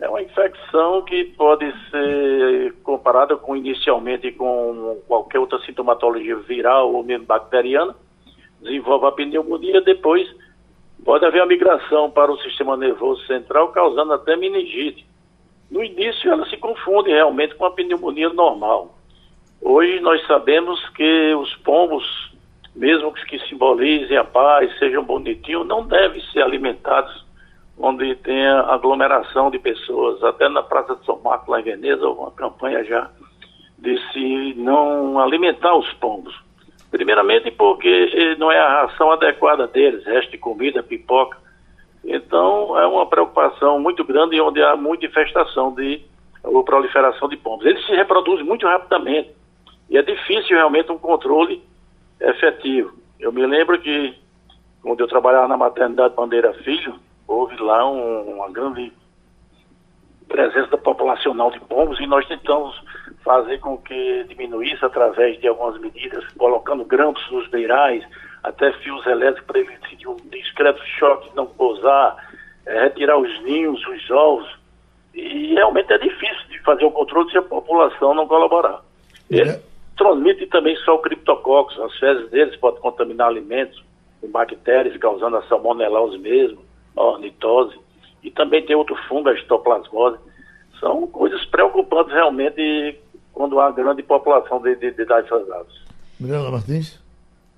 [0.00, 7.04] É uma infecção que pode ser comparada com inicialmente com qualquer outra sintomatologia viral ou
[7.04, 7.94] mesmo bacteriana,
[8.60, 10.28] desenvolve a pneumonia, depois
[11.04, 15.06] pode haver a migração para o sistema nervoso central, causando até meningite.
[15.70, 18.94] No início ela se confunde realmente com a pneumonia normal.
[19.66, 22.04] Hoje nós sabemos que os pombos
[22.76, 27.24] mesmo que simbolizem a paz, sejam bonitinhos, não devem ser alimentados
[27.78, 30.22] onde tenha aglomeração de pessoas.
[30.22, 33.10] Até na Praça de São Marcos, lá em Veneza, houve uma campanha já
[33.78, 36.34] de se não alimentar os pombos.
[36.90, 41.38] Primeiramente porque não é a ração adequada deles, resto de comida, pipoca.
[42.04, 46.02] Então é uma preocupação muito grande onde há muita infestação de
[46.42, 47.64] ou proliferação de pombos.
[47.64, 49.30] Eles se reproduzem muito rapidamente
[49.88, 51.62] e é difícil realmente um controle
[52.20, 52.92] efetivo.
[53.18, 54.14] Eu me lembro que
[54.82, 56.94] quando eu trabalhava na maternidade Bandeira Filho,
[57.26, 58.92] houve lá um, uma grande
[60.28, 62.74] presença populacional de pombos e nós tentamos
[63.22, 68.04] fazer com que diminuísse através de algumas medidas, colocando grampos nos beirais,
[68.42, 72.16] até fios elétricos para evitar um discreto choque não pousar,
[72.66, 74.58] é, retirar os ninhos, os ovos.
[75.14, 78.82] E realmente é difícil de fazer o controle se a população não colaborar.
[79.30, 79.60] É.
[79.96, 83.82] transmite também só o criptococcus, as fezes deles podem contaminar alimentos
[84.20, 86.58] com bactérias, causando a salmonelose mesmo,
[86.96, 87.78] a ornitose.
[88.22, 90.18] E também tem outro fungo, a histoplasmose.
[90.80, 92.98] São coisas preocupantes realmente
[93.32, 95.84] quando há grande população de, de, de dessas aves.
[96.18, 97.03] Mirela Martins?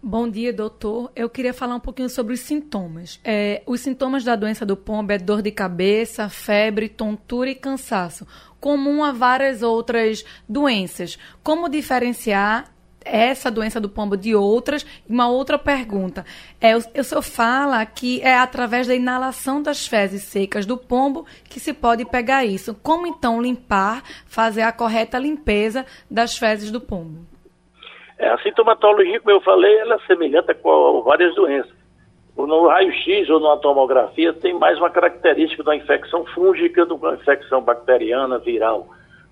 [0.09, 1.11] Bom dia, doutor.
[1.17, 3.19] Eu queria falar um pouquinho sobre os sintomas.
[3.25, 8.25] É, os sintomas da doença do pombo é dor de cabeça, febre, tontura e cansaço,
[8.61, 11.19] comum a várias outras doenças.
[11.43, 12.73] Como diferenciar
[13.05, 14.87] essa doença do pombo de outras.
[15.09, 16.25] Uma outra pergunta.
[16.61, 21.27] É, o, o senhor fala que é através da inalação das fezes secas do pombo
[21.49, 22.75] que se pode pegar isso.
[22.75, 27.27] Como então limpar, fazer a correta limpeza das fezes do pombo?
[28.19, 31.75] É, a sintomatologia, como eu falei, ela é semelhante com várias doenças.
[32.37, 37.15] No raio-x ou na tomografia tem mais uma característica da infecção fúngica do que uma
[37.15, 38.89] infecção bacteriana, viral.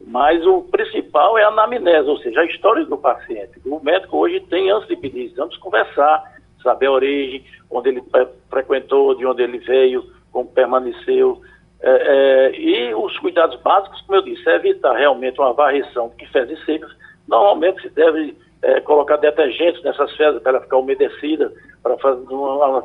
[0.06, 3.60] Mas o principal é a anamnese, ou seja, a história do paciente.
[3.64, 6.22] O médico hoje tem, antes de pedir exames, conversar,
[6.62, 8.02] saber a origem, onde ele
[8.50, 11.40] frequentou, de onde ele veio, como permaneceu.
[11.80, 16.26] É, é, e os cuidados básicos, como eu disse, é evitar realmente uma varreção de
[16.26, 16.90] fezes secas.
[17.28, 22.66] Normalmente se deve é, colocar detergentes nessas fezes para ela ficar umedecida, para fazer uma,
[22.66, 22.82] uma,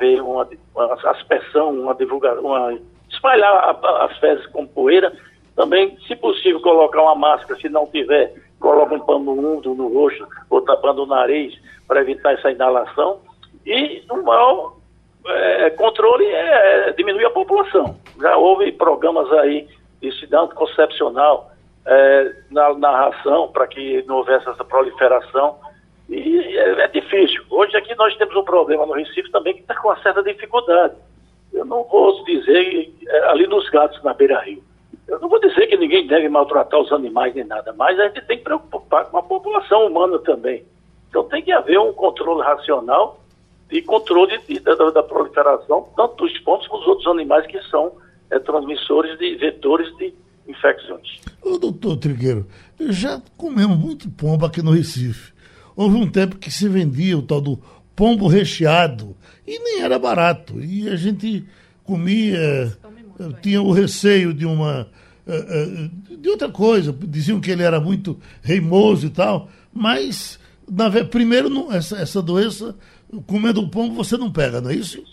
[0.75, 2.77] uma, aspersão, uma divulgação, uma,
[3.09, 5.11] espalhar a, as fezes com poeira
[5.55, 10.27] também, se possível, colocar uma máscara, se não tiver, coloca um pano úmido no rosto
[10.49, 11.53] ou tapando o nariz
[11.87, 13.19] para evitar essa inalação.
[13.65, 14.75] E o maior
[15.27, 17.95] é, controle é, é diminuir a população.
[18.21, 19.67] Já houve programas aí
[20.01, 21.51] de cidade concepcional
[21.85, 25.57] é, na narração para que não houvesse essa proliferação.
[26.09, 27.43] E é, é, difícil.
[27.49, 30.95] Hoje aqui nós temos um problema no Recife também que está com uma certa dificuldade.
[31.53, 34.63] Eu não vou dizer é, ali nos gatos na beira-rio.
[35.07, 38.21] Eu não vou dizer que ninguém deve maltratar os animais nem nada, mas a gente
[38.25, 40.63] tem que preocupar com a população humana também.
[41.09, 43.19] Então tem que haver um controle racional
[43.71, 47.91] e controle de, da, da, proliferação, tanto dos pontos como dos outros animais que são
[48.31, 50.13] é, transmissores de vetores de
[50.47, 51.21] infecções.
[51.43, 52.47] Ô, doutor Trigueiro,
[52.79, 55.33] já comemos muito pombo aqui no Recife.
[55.75, 57.59] Houve um tempo que se vendia o tal do
[57.95, 60.59] pombo recheado e nem era barato.
[60.59, 61.45] E a gente
[61.83, 62.71] comia,
[63.41, 64.87] tinha o receio de uma
[65.27, 66.91] eh, eh, de outra coisa.
[66.91, 72.75] Diziam que ele era muito reimoso e tal, mas na, primeiro não, essa, essa doença,
[73.27, 75.03] comendo o pombo, você não pega, não é isso?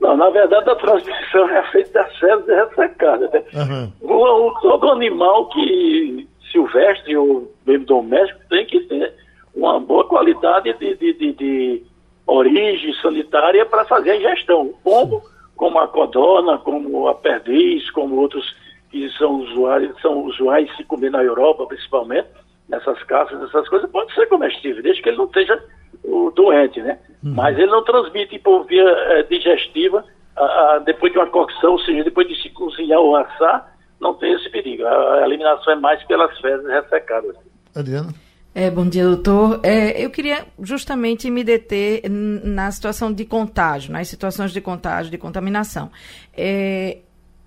[0.00, 3.30] Não, na verdade a transmissão é feita das fezes ressecadas.
[3.32, 3.42] Né?
[3.54, 3.92] Uhum.
[4.00, 9.14] O, o, todo animal que silvestre ou mesmo doméstico tem que ter
[9.54, 11.82] uma boa qualidade de, de, de, de
[12.26, 14.62] origem sanitária para fazer a ingestão.
[14.62, 15.22] O pombo,
[15.56, 18.44] como a codorna, como a perdiz, como outros
[18.90, 22.28] que são usuários, são usuais se comer na Europa, principalmente,
[22.68, 25.62] nessas caças, essas coisas, pode ser comestível, desde que ele não esteja
[26.04, 26.98] o doente, né?
[27.24, 27.34] Uhum.
[27.34, 30.04] Mas ele não transmite por via é, digestiva
[30.36, 34.14] a, a, depois de uma cocção, ou seja, depois de se cozinhar ou assar, não
[34.14, 34.84] tem esse perigo.
[34.84, 37.36] A, a eliminação é mais pelas fezes ressecadas.
[37.74, 38.12] Adriana?
[38.54, 39.60] É, bom dia, doutor.
[39.62, 45.16] É, eu queria justamente me deter na situação de contágio, nas situações de contágio, de
[45.16, 45.90] contaminação.
[46.36, 46.98] É,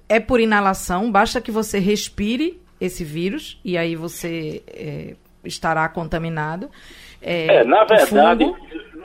[0.09, 6.69] é por inalação, basta que você respire esse vírus e aí você é, estará contaminado.
[7.21, 8.57] É, é na verdade, fungo.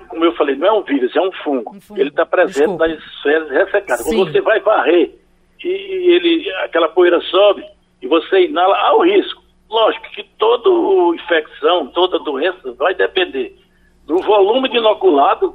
[0.08, 1.76] como eu falei, não é um vírus, é um fungo.
[1.76, 2.00] Um fungo.
[2.00, 2.88] Ele está presente Desculpa.
[2.88, 4.06] nas fezes ressecadas.
[4.06, 4.16] Sim.
[4.16, 5.14] Quando você vai varrer
[5.62, 7.62] e ele, aquela poeira sobe
[8.00, 9.39] e você inala, há o risco.
[9.70, 10.68] Lógico que toda
[11.14, 13.56] infecção, toda doença vai depender
[14.04, 15.54] do volume de inoculado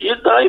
[0.00, 0.42] e da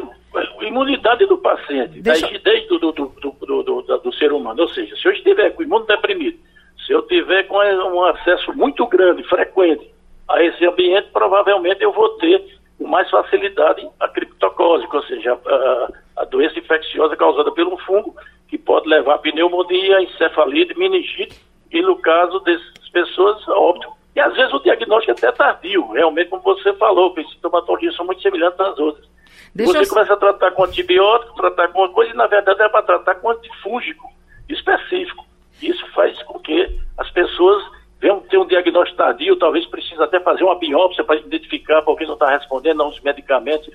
[0.61, 2.21] imunidade do paciente, Deixa...
[2.21, 4.63] da rigidez do, do, do, do, ser humano.
[4.63, 6.39] Ou seja, se eu estiver com o imuno deprimido,
[6.85, 9.87] se eu tiver com um acesso muito grande, frequente
[10.27, 12.43] a esse ambiente, provavelmente eu vou ter
[12.79, 18.15] com mais facilidade a criptocose, ou seja, a, a, doença infecciosa causada pelo fungo,
[18.47, 21.39] que pode levar a pneumonia, encefalite, meningite,
[21.73, 23.91] e no caso dessas pessoas, óbvio.
[24.15, 27.95] E às vezes o diagnóstico é até tardio, realmente, como você falou, porque as sintomatologias
[27.95, 29.09] são muito semelhantes às outras.
[29.55, 29.89] Deixa você eu...
[29.89, 33.15] começa a tratar com antibiótico, tratar com uma coisa, e na verdade é para tratar
[33.15, 34.07] com antifúngico
[34.47, 35.25] específico.
[35.61, 37.63] Isso faz com que as pessoas
[37.99, 42.13] venham ter um diagnóstico tardio, talvez precise até fazer uma biópsia para identificar porque não
[42.13, 43.67] está respondendo aos medicamentos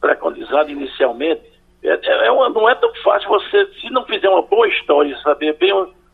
[0.00, 1.42] preconizados inicialmente.
[1.82, 5.18] É, é, é uma, não é tão fácil você, se não fizer uma boa história,
[5.18, 5.72] saber bem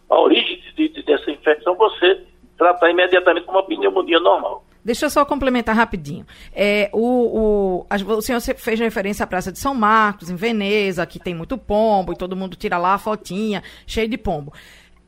[0.09, 2.23] a origem de, de, dessa infecção, você
[2.57, 4.65] tratar imediatamente com uma pneumonia normal.
[4.85, 6.27] Deixa eu só complementar rapidinho.
[6.53, 11.19] É, o, o, o senhor fez referência à Praça de São Marcos, em Veneza, que
[11.19, 14.53] tem muito pombo, e todo mundo tira lá a fotinha, cheio de pombo.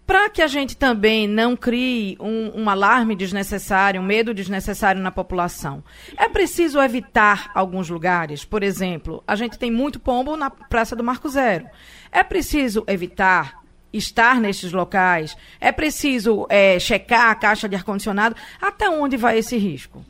[0.07, 5.13] Para que a gente também não crie um, um, alarme desnecessário, um medo desnecessário na
[5.13, 5.85] população,
[6.17, 8.45] é preciso evitar alguns lugares.
[8.45, 11.65] Por exemplo, a gente tem muito pombo na Praça do Marco Zero.
[12.11, 13.60] É preciso evitar
[13.93, 15.37] estar nestes locais?
[15.61, 18.37] É preciso é, checar a caixa de ar-condicionado?
[18.61, 20.05] Até onde vai esse risco?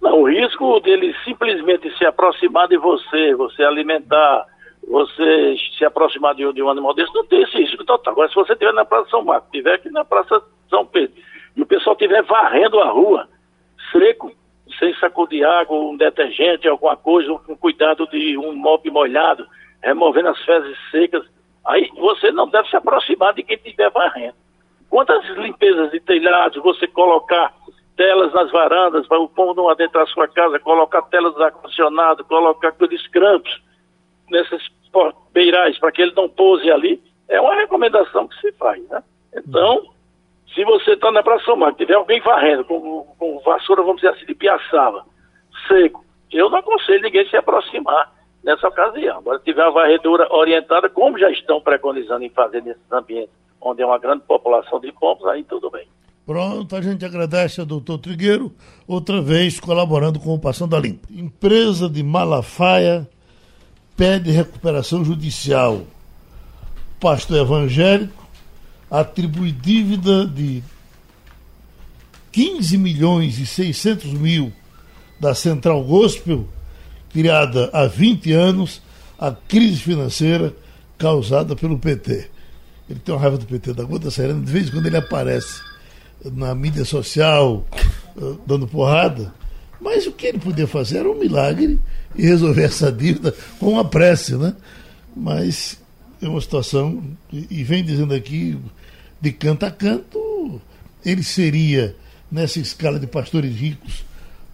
[0.00, 4.46] Não, o risco dele simplesmente se aproximar de você, você alimentar,
[4.88, 8.12] você se aproximar de, um animal desse, não tem esse risco total.
[8.12, 11.14] Agora, se você estiver na Praça São Marcos, estiver aqui na Praça São Pedro,
[11.56, 13.28] e o pessoal estiver varrendo a rua,
[13.92, 14.32] seco,
[14.78, 19.46] sem sacudir água, um detergente, alguma coisa, com cuidado de um mop molhado,
[19.82, 21.24] removendo as fezes secas,
[21.66, 24.34] Aí você não deve se aproximar de quem estiver varrendo.
[24.90, 27.54] Quantas limpezas de telhados, você colocar
[27.96, 33.06] telas nas varandas para o povo não adentrar sua casa, colocar telas ar-condicionado, colocar aqueles
[33.08, 33.62] crampos
[34.30, 34.62] nesses
[35.32, 39.02] beirais para que ele não pose ali, é uma recomendação que se faz, né?
[39.34, 39.82] Então,
[40.54, 44.12] se você está na Praça São Marcos, tiver alguém varrendo com, com vassoura, vamos dizer
[44.14, 45.04] assim, de piaçava,
[45.66, 49.18] seco, eu não aconselho ninguém se aproximar nessa ocasião.
[49.18, 53.82] Agora, se tiver a varredura orientada, como já estão preconizando em fazer nesses ambientes onde
[53.82, 55.86] é uma grande população de pombos, aí tudo bem.
[56.26, 58.52] Pronto, a gente agradece ao doutor Trigueiro,
[58.86, 61.08] outra vez colaborando com o Passando a Limpo.
[61.10, 63.08] Empresa de Malafaia
[63.96, 65.82] pede recuperação judicial.
[67.00, 68.22] Pastor evangélico
[68.90, 70.62] atribui dívida de
[72.30, 74.52] 15 milhões e 600 mil
[75.18, 76.46] da Central Gospel
[77.12, 78.82] criada há 20 anos
[79.18, 80.54] a crise financeira
[80.98, 82.28] causada pelo PT.
[82.88, 85.60] Ele tem uma raiva do PT da Gota Serena, de vez em quando ele aparece
[86.24, 87.66] na mídia social
[88.16, 89.32] uh, dando porrada,
[89.80, 91.78] mas o que ele podia fazer era um milagre
[92.14, 94.54] e resolver essa dívida com uma prece, né?
[95.16, 95.78] Mas
[96.20, 98.56] é uma situação, e vem dizendo aqui,
[99.20, 100.60] de canto a canto,
[101.04, 101.96] ele seria,
[102.30, 104.04] nessa escala de pastores ricos,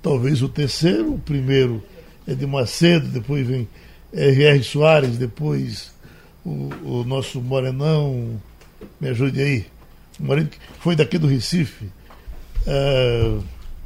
[0.03, 1.83] talvez o terceiro, o primeiro
[2.35, 3.69] de Macedo, depois vem
[4.13, 4.63] R.R.
[4.63, 5.93] Soares, depois
[6.45, 8.41] o, o, nosso Morenão,
[9.01, 9.67] me ajude aí,
[10.19, 11.87] o Moreno que foi daqui do Recife.
[12.67, 13.43] Uh,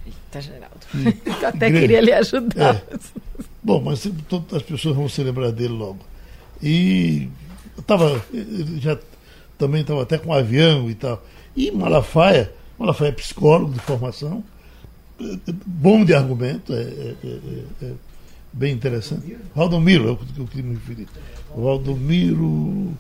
[0.07, 0.87] Eita, Geraldo.
[1.43, 2.77] Eu até queria lhe ajudar.
[2.77, 2.99] É.
[3.63, 6.01] Bom, mas todas as pessoas vão se lembrar dele logo.
[6.63, 7.29] E
[7.79, 8.25] estava,
[8.79, 8.99] já
[9.59, 11.25] também estava até com um avião e tal.
[11.57, 14.43] E Malafaia, Malafaia é psicólogo de formação,
[15.67, 17.93] bom de argumento, é, é, é, é
[18.53, 19.37] bem interessante.
[19.55, 21.09] Valdomiro, é o que me referir.
[21.57, 22.97] Valdomiro.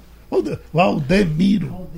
[0.72, 1.88] Valdemiro.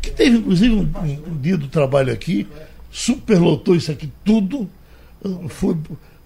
[0.00, 0.90] Que teve, inclusive, um,
[1.30, 2.46] um, dia do trabalho aqui,
[2.90, 4.68] superlotou isso aqui tudo.
[5.48, 5.76] Foi,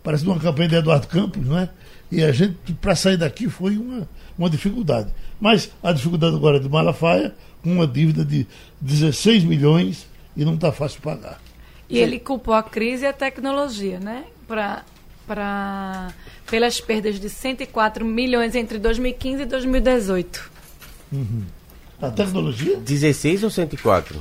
[0.02, 1.68] parece uma campanha de Eduardo Campos, não é?
[2.10, 5.10] E a gente, para sair daqui, foi uma, uma dificuldade.
[5.40, 8.46] Mas a dificuldade agora é de Malafaia, com uma dívida de
[8.80, 11.40] 16 milhões e não está fácil pagar.
[11.88, 14.24] E ele culpou a crise e a tecnologia, né?
[14.46, 14.84] Para
[15.26, 16.12] para
[16.50, 20.50] pelas perdas de 104 milhões entre 2015 e 2018.
[21.12, 21.44] Uhum.
[22.00, 22.76] A tecnologia?
[22.78, 24.20] 16 ou 104?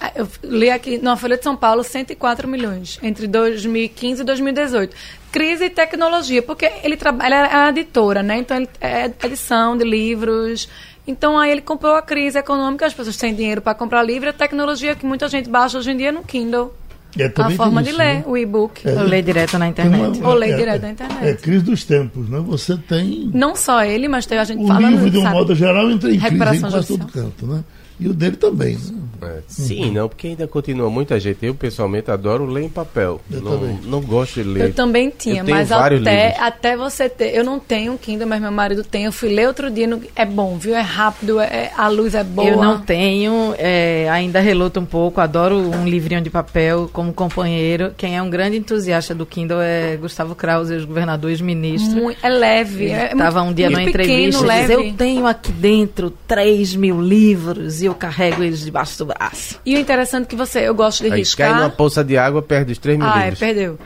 [0.00, 4.96] Ah, eu li aqui na Folha de São Paulo 104 milhões entre 2015 e 2018.
[5.30, 8.38] Crise e tecnologia, porque ele trabalha é a editora, né?
[8.38, 10.68] Então ele é edição de livros.
[11.06, 14.32] Então aí ele comprou a crise econômica, as pessoas têm dinheiro para comprar livro, a
[14.32, 16.74] tecnologia que muita gente baixa hoje em dia no Kindle.
[17.18, 18.24] É, a forma isso, de ler né?
[18.26, 18.86] o e-book.
[18.86, 20.18] É, ou ler direto na internet.
[20.18, 21.24] Uma, ou ler é, direto na internet.
[21.24, 22.38] É crise dos tempos, né?
[22.46, 23.30] Você tem.
[23.34, 24.84] Não só ele, mas tem a gente o falando.
[24.84, 25.34] O livro, de um sabe?
[25.34, 27.64] modo geral, entra em crise em quase todo canto, né?
[28.00, 28.76] E o dele também.
[28.76, 29.00] Né?
[29.22, 29.92] É, sim, uhum.
[29.92, 31.44] não, porque ainda continua muita gente.
[31.44, 33.20] Eu, pessoalmente, adoro ler em papel.
[33.30, 33.78] Eu não, também.
[33.84, 34.68] não gosto de ler.
[34.68, 37.34] Eu também tinha, eu mas até, até você ter.
[37.34, 39.04] Eu não tenho Kindle, mas meu marido tem.
[39.04, 39.86] Eu fui ler outro dia.
[39.86, 40.74] No, é bom, viu?
[40.74, 42.48] É rápido, é, a luz é boa.
[42.48, 45.20] Eu não tenho, é, ainda reluto um pouco.
[45.20, 47.92] Adoro um livrinho de papel como companheiro.
[47.96, 52.10] Quem é um grande entusiasta do Kindle é Gustavo Krause, ex-governador, ex-ministro.
[52.22, 52.86] É leve.
[52.86, 57.82] Estava é um dia numa entrevista e diz, Eu tenho aqui dentro 3 mil livros
[57.82, 59.60] e eu carrego eles debaixo do braço.
[59.64, 61.50] E o interessante é que você, eu gosto de Aí riscar.
[61.50, 63.28] cai numa poça de água, perde os 3 mil ah.
[63.28, 63.78] Ah, perdeu.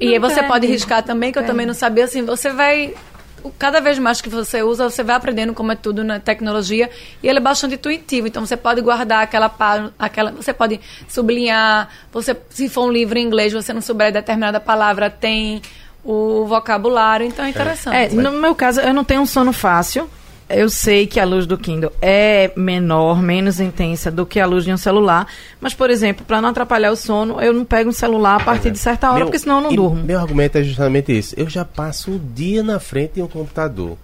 [0.00, 2.94] E aí você pode riscar também, que eu também não sabia, assim, você vai
[3.58, 6.88] cada vez mais que você usa, você vai aprendendo como é tudo na tecnologia
[7.22, 8.26] e ele é bastante intuitivo.
[8.26, 11.88] Então você pode guardar aquela página, aquela, você pode sublinhar.
[12.12, 15.60] Você, se for um livro em inglês, você não souber determinada palavra, tem
[16.02, 17.26] o vocabulário.
[17.26, 17.94] Então é interessante.
[17.94, 20.08] É, no meu caso, eu não tenho um sono fácil
[20.48, 24.64] eu sei que a luz do Kindle é menor, menos intensa do que a luz
[24.64, 25.26] de um celular,
[25.60, 28.70] mas, por exemplo, para não atrapalhar o sono, eu não pego um celular a partir
[28.70, 30.02] de certa hora, meu, porque senão eu não durmo.
[30.04, 31.38] Meu argumento é justamente esse.
[31.38, 33.96] Eu já passo o dia na frente de um computador.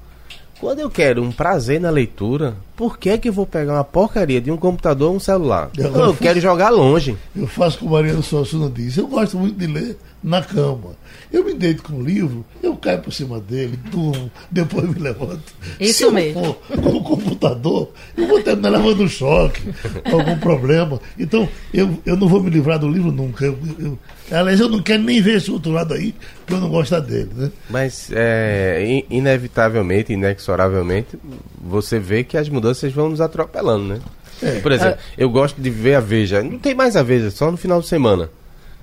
[0.60, 4.40] Quando eu quero um prazer na leitura, por que que eu vou pegar uma porcaria
[4.40, 5.68] de um computador ou um celular?
[5.76, 7.14] Eu, eu quero jogar longe.
[7.36, 10.96] Eu faço como Mariana Suassuna disse, eu gosto muito de ler na cama.
[11.32, 15.54] Eu me deito com o livro, eu caio por cima dele, durmo, depois me levanto.
[15.78, 16.40] Isso Se mesmo.
[16.40, 19.62] eu for com o computador, eu vou terminar levando um choque,
[20.10, 21.00] algum problema.
[21.18, 23.44] Então, eu, eu não vou me livrar do livro nunca.
[23.44, 23.98] Eu, eu,
[24.30, 27.30] aliás, eu não quero nem ver esse outro lado aí, porque eu não gosto dele.
[27.34, 27.50] Né?
[27.68, 31.18] Mas, é, inevitavelmente, inexoravelmente,
[31.62, 34.00] você vê que as mudanças vão nos atropelando, né?
[34.42, 34.60] É.
[34.60, 35.22] Por exemplo, é.
[35.22, 36.42] eu gosto de ver a Veja.
[36.42, 38.30] Não tem mais a Veja, só no final de semana.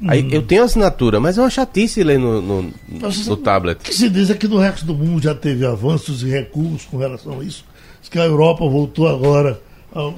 [0.07, 0.29] Aí uhum.
[0.31, 3.79] eu tenho assinatura, mas é uma chatice ler no, no, Nossa, no tablet.
[3.79, 6.85] O que se diz é que no resto do mundo já teve avanços e recuos
[6.85, 7.65] com relação a isso.
[7.99, 9.59] Diz que a Europa voltou agora
[9.91, 10.13] com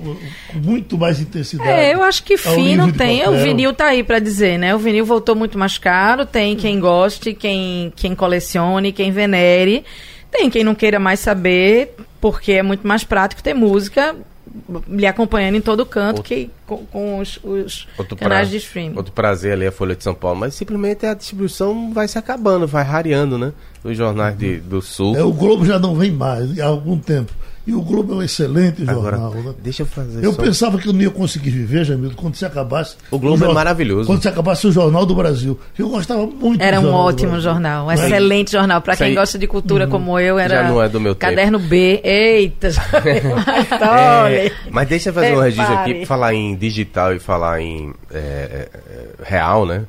[0.55, 1.69] muito mais intensidade.
[1.69, 3.25] É, eu acho que fim não tem.
[3.27, 4.75] O vinil tá aí para dizer, né?
[4.75, 6.25] O vinil voltou muito mais caro.
[6.25, 9.85] Tem quem goste, quem, quem colecione, quem venere.
[10.31, 14.15] Tem quem não queira mais saber, porque é muito mais prático ter música
[14.87, 17.87] lhe acompanhando em todo canto outro, que, com, com os, os
[18.17, 18.95] canais pra, de streaming.
[18.95, 22.17] Outro prazer ali é a Folha de São Paulo, mas simplesmente a distribuição vai se
[22.17, 23.53] acabando, vai rareando, né?
[23.83, 25.15] Os jornais de, do Sul.
[25.15, 27.31] É, o Globo já não vem mais há algum tempo.
[27.69, 29.43] E o Globo é um excelente Agora, jornal.
[29.43, 29.53] Né?
[29.61, 30.25] Deixa eu fazer.
[30.25, 30.41] Eu só...
[30.41, 32.95] pensava que eu não ia conseguir viver, Jamil, quando se acabasse.
[33.11, 34.07] O Globo o é maravilhoso.
[34.07, 35.59] Quando se acabasse o Jornal do Brasil.
[35.77, 38.81] Eu gostava muito Era um ótimo jornal, um excelente jornal.
[38.81, 40.63] Para quem gosta de cultura hum, como eu, era.
[40.63, 41.69] Já não é do meu Caderno tempo.
[41.69, 42.01] B.
[42.03, 42.69] Eita!
[44.31, 48.17] é, mas deixa eu fazer um registro aqui, falar em digital e falar em é,
[48.17, 48.69] é,
[49.23, 49.83] real, né?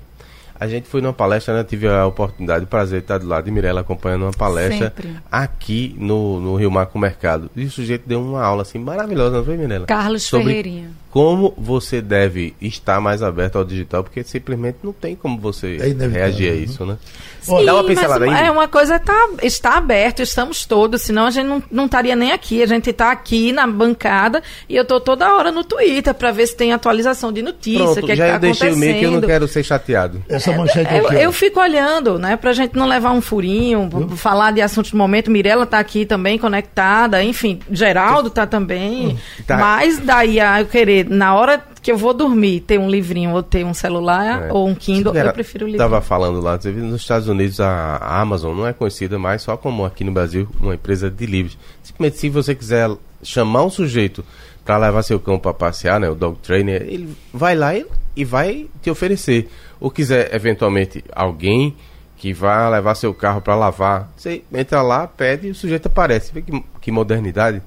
[0.60, 1.64] A gente foi numa palestra, né?
[1.64, 5.16] Tive a oportunidade, o prazer de estar do lado de Mirella acompanhando uma palestra Sempre.
[5.32, 7.50] aqui no, no Rio Marco Mercado.
[7.56, 9.86] E o sujeito deu uma aula assim maravilhosa, não foi, Mirella?
[9.86, 15.16] Carlos Sobre Ferreirinha como você deve estar mais aberto ao digital, porque simplesmente não tem
[15.16, 16.60] como você é reagir a né?
[16.60, 16.96] isso, né?
[17.40, 18.46] Sim, Dá uma pincelada mas aí.
[18.46, 22.32] É uma coisa tá, está aberto, estamos todos, senão a gente não, não estaria nem
[22.32, 22.62] aqui.
[22.62, 26.46] A gente está aqui na bancada e eu estou toda hora no Twitter para ver
[26.46, 28.98] se tem atualização de notícia, Pronto, que é já que tá eu deixei o meio
[28.98, 30.22] que eu não quero ser chateado.
[30.28, 34.08] Essa manchete é, eu, eu fico olhando, né, pra gente não levar um furinho, eu?
[34.10, 35.30] falar de assuntos do momento.
[35.30, 39.18] Mirella está aqui também conectada, enfim, Geraldo está também.
[39.46, 39.56] Tá.
[39.56, 43.42] Mas daí a eu querer na hora que eu vou dormir, ter um livrinho ou
[43.42, 44.52] ter um celular é.
[44.52, 45.82] ou um Kindle, eu prefiro o livro.
[45.84, 49.84] Estava falando lá, nos Estados Unidos a, a, Amazon não é conhecida mais só como
[49.84, 51.58] aqui no Brasil uma empresa de livros.
[51.82, 52.90] Simplesmente se você quiser
[53.22, 54.24] chamar um sujeito
[54.64, 58.24] para levar seu cão para passear, né, o dog trainer, ele vai lá e, e
[58.24, 59.48] vai te oferecer.
[59.80, 61.74] Ou quiser eventualmente alguém
[62.16, 66.30] que vai levar seu carro para lavar, você entra lá, pede e o sujeito aparece.
[66.32, 67.62] Vê que, que modernidade.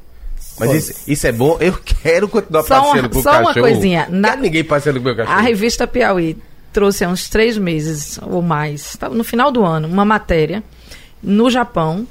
[0.60, 1.58] Mas isso, isso, é bom.
[1.60, 3.44] Eu quero continuar só passeando com o cachorro.
[3.44, 4.08] Só uma coisinha.
[4.10, 5.38] Na, ninguém passeando com o meu cachorro.
[5.38, 6.38] A revista Piauí
[6.72, 10.64] trouxe há uns três meses ou mais, no final do ano, uma matéria
[11.22, 12.08] no Japão,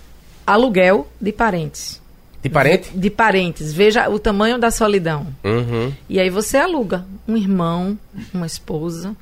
[0.46, 2.00] aluguel de parentes.
[2.42, 2.90] De parente?
[2.90, 3.72] De, de parentes.
[3.72, 5.26] Veja o tamanho da solidão.
[5.44, 5.92] Uhum.
[6.08, 7.96] E aí você aluga um irmão,
[8.34, 9.14] uma esposa,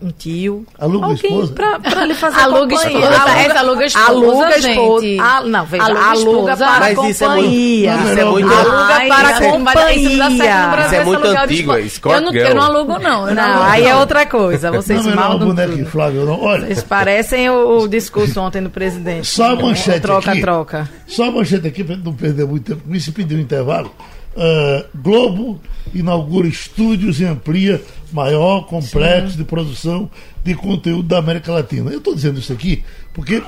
[0.00, 0.66] um tio.
[0.78, 1.52] Aluga alguém esposa?
[1.54, 2.98] Pra, pra lhe fazer aluga companhia.
[2.98, 3.22] Esposa.
[3.22, 5.06] Aluga, aluga esposa, aluga esposa.
[5.20, 7.10] Ah, não, veja, aluga, aluga esposa, para mas companhia.
[7.10, 10.28] Isso é muito, isso é muito aluga Ai, para isso companhia.
[10.28, 13.28] Isso é muito antigo, Scott eu não, eu não alugo, não.
[13.28, 14.70] Eu não, não aí é outra coisa.
[14.70, 16.40] Vocês não, mal não, boneco Flávio, não.
[16.40, 16.66] Olha.
[16.66, 19.26] Vocês parecem o, o, discurso ontem do presidente.
[19.26, 20.40] Só a manchete troca, aqui.
[20.40, 20.90] Troca, troca.
[21.06, 22.82] Só a manchete aqui, para não perder muito tempo.
[22.86, 23.94] Me se pediu um intervalo.
[24.36, 25.60] Uh, Globo
[25.94, 27.80] inaugura estúdios e amplia
[28.14, 29.38] maior complexo Sim.
[29.38, 30.10] de produção
[30.44, 31.90] de conteúdo da América Latina.
[31.90, 33.42] Eu estou dizendo isso aqui porque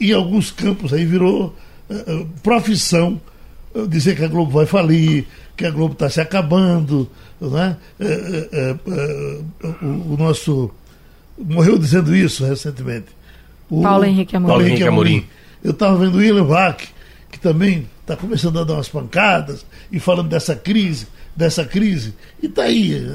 [0.00, 1.54] em alguns campos aí virou
[1.90, 3.20] uh, profissão
[3.74, 5.26] uh, dizer que a Globo vai falir,
[5.56, 7.76] que a Globo está se acabando, né?
[7.98, 8.76] É,
[9.82, 10.70] o, o, nosso
[11.36, 13.06] morreu dizendo isso recentemente.
[13.68, 14.52] O, Paulo Henrique Amorim.
[14.52, 15.24] Paulo Henrique Amorim.
[15.64, 16.86] Eu estava vendo o William Vac,
[17.30, 22.14] que também está começando a dar umas pancadas e falando dessa crise dessa crise.
[22.42, 23.06] E está aí,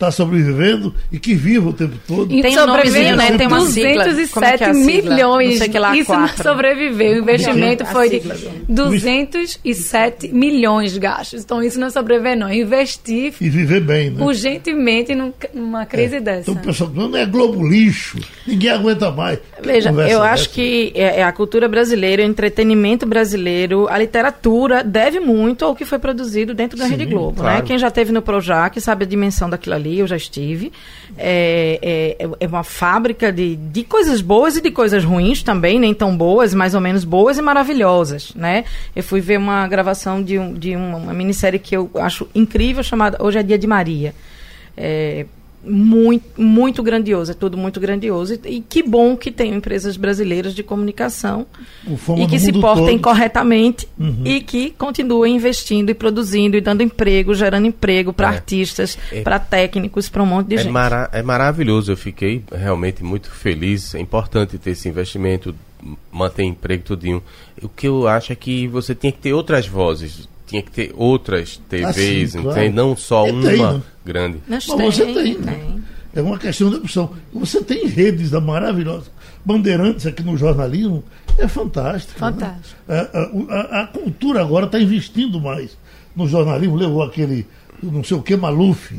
[0.00, 2.32] está sobrevivendo e que viva o tempo todo.
[2.32, 3.36] E tem sobrevivendo, né?
[3.36, 5.50] Tem uma 207 é milhões.
[5.50, 7.16] Não sei que lá, Isso não sobreviveu.
[7.16, 8.22] O investimento foi de
[8.66, 11.42] 207 milhões gastos.
[11.42, 12.48] Então isso não é sobreviver, não.
[12.48, 14.24] É investir e viver bem, né?
[14.24, 15.14] urgentemente
[15.52, 16.20] numa crise é.
[16.20, 16.50] dessa.
[16.50, 18.18] Então o pessoal não é globo lixo.
[18.46, 19.38] Ninguém aguenta mais.
[19.62, 20.22] Veja, eu dessa?
[20.22, 25.74] acho que é, é a cultura brasileira, o entretenimento brasileiro, a literatura deve muito ao
[25.74, 26.92] que foi produzido dentro da Sim.
[26.92, 27.42] Rede Globo.
[27.42, 27.42] Né?
[27.42, 27.56] Claro.
[27.58, 27.66] Né?
[27.66, 30.72] Quem já esteve no Projac sabe a dimensão daquilo ali, eu já estive.
[31.18, 35.92] É, é, é, uma fábrica de, de coisas boas e de coisas ruins também, nem
[35.92, 38.34] tão boas, mais ou menos boas e maravilhosas.
[38.34, 38.64] Né?
[38.94, 43.22] Eu fui ver uma gravação de, um, de uma minissérie que eu acho incrível, chamada
[43.22, 44.14] Hoje é Dia de Maria.
[44.76, 45.26] É,
[45.62, 48.34] muito, muito grandioso, é tudo muito grandioso.
[48.34, 51.46] E, e, que bom que tem empresas brasileiras de comunicação
[52.16, 53.02] e que se portem todo.
[53.02, 54.22] corretamente uhum.
[54.24, 58.36] e que continuem investindo e produzindo e dando emprego, gerando emprego para é.
[58.36, 59.20] artistas, é.
[59.22, 60.72] para técnicos, para um monte de é gente.
[60.72, 63.94] Mara é maravilhoso, eu fiquei realmente muito feliz.
[63.94, 65.54] É importante ter esse investimento,
[66.10, 67.22] manter emprego, tudinho.
[67.62, 70.92] O que eu acho é que você tem que ter outras vozes tinha que ter
[70.96, 72.72] outras TVs, assim, claro.
[72.72, 73.82] não só é, uma tem, né?
[74.04, 74.38] grande.
[74.48, 75.80] Mas tem, você tem, né?
[76.12, 77.14] É uma questão de opção.
[77.32, 79.06] Você tem redes da maravilhosa.
[79.44, 81.04] Bandeirantes aqui no jornalismo
[81.38, 82.14] é fantástico.
[82.14, 82.32] Né?
[82.32, 82.80] Fantástico.
[82.88, 83.08] Né?
[83.14, 85.78] A, a, a, cultura agora está investindo mais
[86.16, 86.74] no jornalismo.
[86.74, 87.46] Levou aquele,
[87.80, 88.92] não sei o que, Maluf,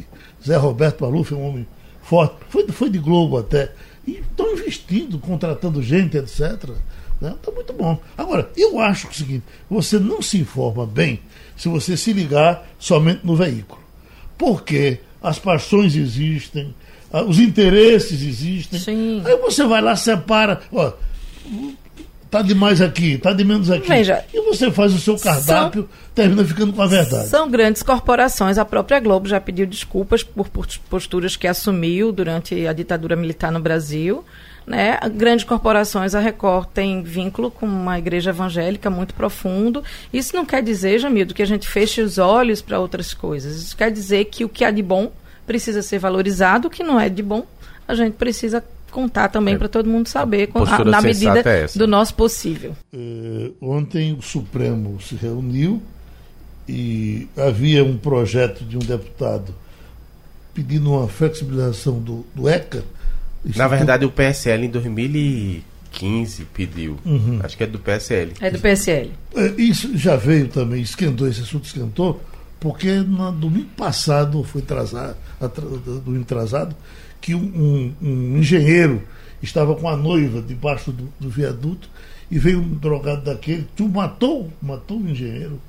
[0.46, 1.68] Zé Roberto Maluf, um homem
[2.02, 2.36] forte.
[2.50, 3.74] Foi, foi de Globo até.
[4.08, 6.40] E estão investindo, contratando gente, etc.
[6.40, 6.74] Está
[7.20, 7.36] né?
[7.44, 8.00] Tá muito bom.
[8.18, 11.20] Agora, eu acho que é o seguinte: você não se informa bem
[11.62, 13.80] se você se ligar somente no veículo.
[14.36, 16.74] Porque as paixões existem,
[17.28, 18.80] os interesses existem.
[18.80, 19.22] Sim.
[19.24, 20.60] Aí você vai lá, separa.
[20.74, 20.92] Ó,
[22.32, 23.88] tá demais aqui, tá de menos aqui.
[23.88, 27.28] Veja, e você faz o seu cardápio, são, termina ficando com a verdade.
[27.28, 28.58] São grandes corporações.
[28.58, 30.50] A própria Globo já pediu desculpas por
[30.90, 34.26] posturas que assumiu durante a ditadura militar no Brasil.
[34.66, 35.00] Né?
[35.16, 39.84] Grandes corporações, a Record tem vínculo com uma igreja evangélica muito profundo.
[40.14, 43.56] Isso não quer dizer, Jamildo, que a gente feche os olhos para outras coisas.
[43.56, 45.12] Isso quer dizer que o que há de bom
[45.46, 47.46] precisa ser valorizado, o que não é de bom,
[47.88, 51.66] a gente precisa contar também é, para todo mundo saber, com, a, na medida é
[51.76, 52.76] do nosso possível.
[52.94, 55.82] Uh, ontem o Supremo se reuniu
[56.68, 59.56] e havia um projeto de um deputado
[60.54, 62.84] pedindo uma flexibilização do, do ECA
[63.44, 66.98] na verdade, o PSL em 2015 pediu.
[67.06, 67.40] Uhum.
[67.44, 68.34] Acho que é do PSL.
[68.40, 69.12] É do PSL.
[69.36, 72.22] É, isso já veio também, esquentou, esse assunto esquentou,
[72.60, 75.18] porque no domingo passado, foi atrasado,
[76.06, 76.76] domingo atrasado,
[77.20, 79.02] que um, um, engenheiro
[79.42, 81.90] estava com a noiva debaixo do, do viaduto
[82.30, 85.60] e veio um drogado daquele, tu matou, matou o engenheiro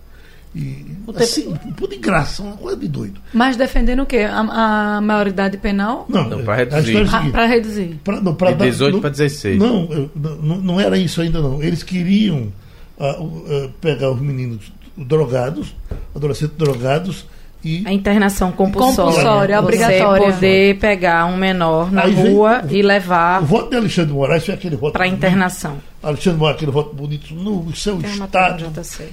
[0.55, 0.85] e,
[1.17, 3.19] assim, por de graça, uma coisa de doido.
[3.33, 4.19] Mas defendendo o quê?
[4.19, 6.05] A, a maioridade penal?
[6.09, 7.09] Não, não para reduzir.
[7.11, 8.01] Ah, para reduzir.
[8.05, 9.59] Pra, não, pra de 18 para 16.
[9.59, 11.63] Não, não, não era isso ainda não.
[11.63, 12.53] Eles queriam
[12.99, 15.75] uh, uh, pegar os meninos drogados,
[16.15, 17.27] adolescentes drogados,
[17.65, 20.27] e a internação compulsória, compulsória obrigatória.
[20.27, 23.43] Você poder pegar um menor na Aí rua e levar.
[23.43, 24.93] O voto de Alexandre de Moraes foi aquele voto.
[24.93, 25.79] Para internação.
[26.03, 28.73] Alexandre de Moraes, aquele voto bonito no seu Tem Estado,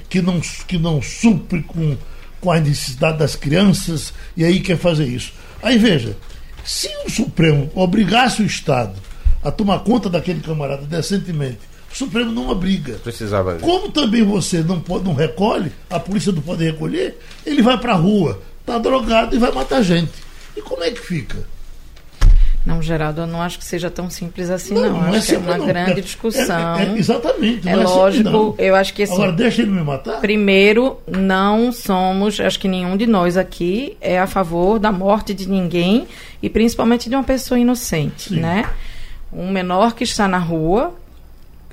[0.09, 1.95] que não, que não supre com,
[2.41, 5.31] com a necessidade das crianças, e aí quer fazer isso.
[5.61, 6.17] Aí veja,
[6.63, 8.95] se o Supremo obrigasse o Estado
[9.43, 12.93] a tomar conta daquele camarada decentemente, o Supremo não obriga.
[13.03, 13.55] Precisava.
[13.55, 17.93] Como também você não, pode, não recolhe, a polícia não pode recolher, ele vai para
[17.93, 20.11] a rua, está drogado e vai matar gente.
[20.55, 21.37] E como é que fica?
[22.65, 24.83] Não, Geraldo, eu não acho que seja tão simples assim, não.
[24.83, 25.01] não.
[25.01, 25.65] não acho é que é uma não.
[25.65, 26.77] grande discussão.
[26.77, 27.67] É, é, exatamente.
[27.67, 30.19] É, é lógico, eu acho que assim, Agora, deixa ele me matar?
[30.19, 35.47] Primeiro, não somos, acho que nenhum de nós aqui é a favor da morte de
[35.47, 36.07] ninguém
[36.43, 38.41] e principalmente de uma pessoa inocente, Sim.
[38.41, 38.69] né?
[39.31, 40.93] Um menor que está na rua,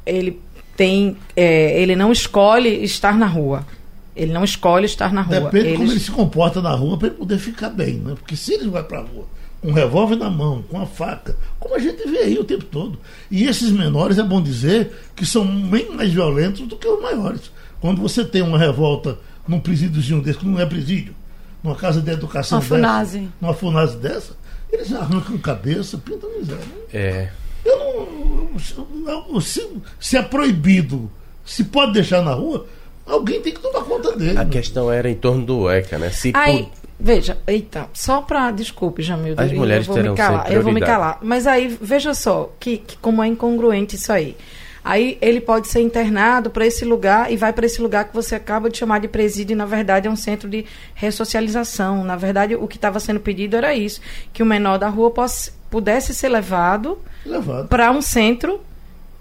[0.07, 0.41] ele
[0.77, 3.67] tem, é, ele não escolhe estar na rua.
[4.15, 5.41] Ele não escolhe estar na rua.
[5.41, 8.15] Depende de como ele se comporta na rua para ele poder ficar bem, né?
[8.15, 9.27] Porque se ele vai para a rua
[9.61, 12.65] com um revólver na mão, com a faca, como a gente vê aí o tempo
[12.65, 12.99] todo.
[13.31, 17.51] E esses menores, é bom dizer, que são bem mais violentos do que os maiores.
[17.81, 21.15] Quando você tem uma revolta num presídiozinho desse, que não é presídio,
[21.63, 23.29] numa casa de educação uma dessa, funase.
[23.41, 24.37] numa funase dessa,
[24.73, 26.65] eles arrancam cabeça, pintam miséria.
[26.93, 27.31] É.
[27.67, 28.53] Eu
[28.95, 31.11] não, se, se é proibido,
[31.45, 32.67] se pode deixar na rua,
[33.07, 34.37] Alguém tem que tomar conta dele.
[34.37, 36.11] A questão era em torno do ECA, né?
[36.11, 40.53] Se Aí, veja, então, só para desculpe, Jamil, As mulheres eu vou terão me calar,
[40.53, 41.19] eu vou me calar.
[41.23, 44.37] Mas aí, veja só, que, que como é incongruente isso aí.
[44.83, 48.37] Aí ele pode ser internado para esse lugar e vai para esse lugar que você
[48.37, 50.65] acaba de chamar de presídio e na verdade é um centro de
[50.95, 52.05] ressocialização.
[52.05, 54.01] Na verdade, o que estava sendo pedido era isso,
[54.33, 57.69] que o menor da rua posse, pudesse ser levado, levado.
[57.69, 58.61] para um centro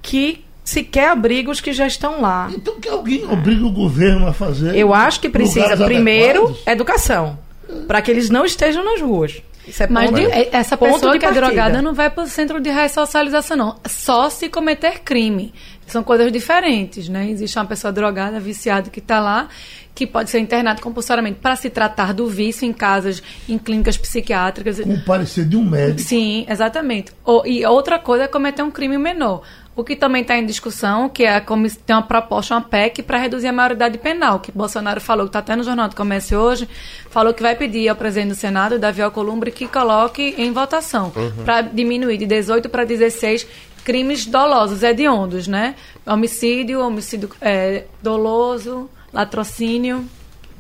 [0.01, 2.49] que sequer abriga os que já estão lá.
[2.53, 4.76] Então que alguém obrigue o governo a fazer.
[4.76, 6.68] Eu acho que precisa primeiro adequados.
[6.68, 7.39] educação,
[7.88, 9.41] para que eles não estejam nas ruas.
[9.80, 13.58] É Mas de, essa pessoa que é drogada não vai para o centro de ressocialização,
[13.58, 13.76] não.
[13.88, 15.53] Só se cometer crime.
[15.88, 17.30] São coisas diferentes, né?
[17.30, 19.48] Existe uma pessoa drogada, viciada, que está lá,
[19.94, 24.80] que pode ser internado compulsoriamente para se tratar do vício em casas, em clínicas psiquiátricas.
[24.82, 26.02] Com o parecer de um médico.
[26.02, 27.12] Sim, exatamente.
[27.46, 29.44] e outra coisa é cometer um crime menor.
[29.76, 33.18] O que também está em discussão, que é como tem uma proposta, uma PEC, para
[33.18, 36.68] reduzir a maioridade penal, que Bolsonaro falou, que está até no Jornal do Comércio hoje,
[37.10, 41.44] falou que vai pedir ao presidente do Senado, Davi Alcolumbre, que coloque em votação, uhum.
[41.44, 43.46] para diminuir de 18 para 16
[43.86, 45.76] crimes dolosos, hediondos, né?
[46.06, 50.04] Homicídio, homicídio é, doloso, latrocínio.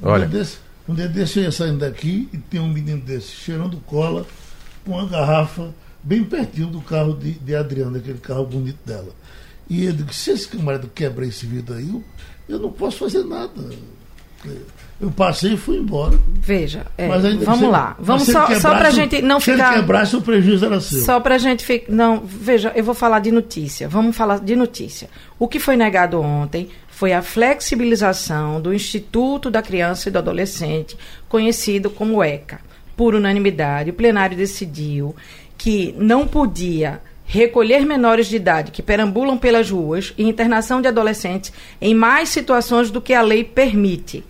[0.01, 0.25] Olha.
[0.25, 0.57] Um dia, desse,
[0.87, 4.25] um dia desse eu ia saindo daqui e tem um menino desse cheirando cola
[4.85, 5.73] com uma garrafa
[6.03, 9.11] bem pertinho do carro de, de Adriana, aquele carro bonito dela.
[9.67, 12.03] E ele disse, se esse camarada quebra esse vidro aí, eu,
[12.47, 13.59] eu não posso fazer nada.
[14.99, 16.17] Eu passei e fui embora.
[16.39, 17.97] Veja, é, vamos lá.
[17.99, 19.67] Vamos só, só para a gente não se ficar.
[19.67, 21.01] Se ele quebrasse, o prejuízo era seu.
[21.01, 21.91] Só para a gente ficar.
[21.91, 23.89] Não, veja, eu vou falar de notícia.
[23.89, 25.09] Vamos falar de notícia.
[25.37, 30.97] O que foi negado ontem foi a flexibilização do Instituto da Criança e do Adolescente,
[31.27, 32.61] conhecido como ECA.
[32.95, 35.13] Por unanimidade, o plenário decidiu
[35.57, 41.51] que não podia recolher menores de idade que perambulam pelas ruas e internação de adolescentes
[41.81, 44.23] em mais situações do que a lei permite.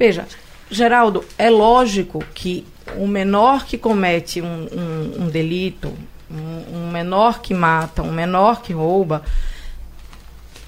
[0.00, 0.26] Veja,
[0.70, 5.92] Geraldo, é lógico que o menor que comete um, um, um delito,
[6.30, 9.22] um, um menor que mata, um menor que rouba,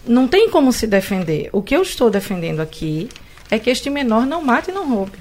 [0.07, 1.49] não tem como se defender.
[1.51, 3.09] O que eu estou defendendo aqui
[3.51, 5.19] é que este menor não mate e não roube.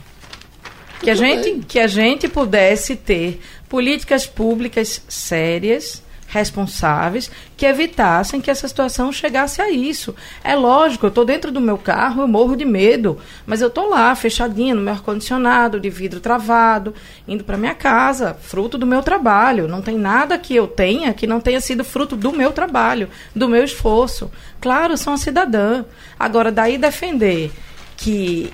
[1.00, 3.40] Que a, gente, que a gente pudesse ter
[3.70, 10.16] políticas públicas sérias, responsáveis, que evitassem que essa situação chegasse a isso.
[10.44, 13.90] É lógico, eu estou dentro do meu carro, eu morro de medo, mas eu estou
[13.90, 16.96] lá, fechadinha, no meu ar-condicionado, de vidro travado,
[17.28, 19.68] indo para minha casa, fruto do meu trabalho.
[19.68, 23.50] Não tem nada que eu tenha que não tenha sido fruto do meu trabalho, do
[23.50, 24.32] meu esforço.
[24.62, 25.84] Claro, sou uma cidadã.
[26.18, 27.52] Agora, daí defender
[27.98, 28.52] que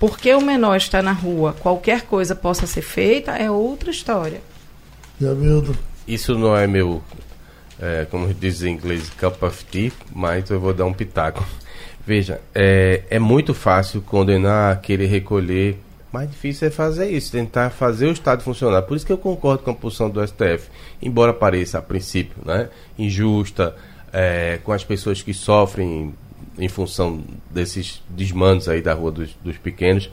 [0.00, 4.40] porque o menor está na rua, qualquer coisa possa ser feita, é outra história.
[5.20, 5.76] Jamildo.
[6.06, 7.02] Isso não é meu,
[7.80, 11.44] é, como diz em inglês, cup of tea, mas eu vou dar um pitaco.
[12.06, 15.78] Veja, é, é muito fácil condenar, querer recolher.
[16.12, 18.82] Mais difícil é fazer isso, tentar fazer o Estado funcionar.
[18.82, 20.68] Por isso que eu concordo com a posição do STF,
[21.02, 23.74] embora pareça a princípio né, injusta,
[24.12, 26.14] é, com as pessoas que sofrem
[26.56, 30.08] em função desses desmandos aí da rua dos, dos pequenos.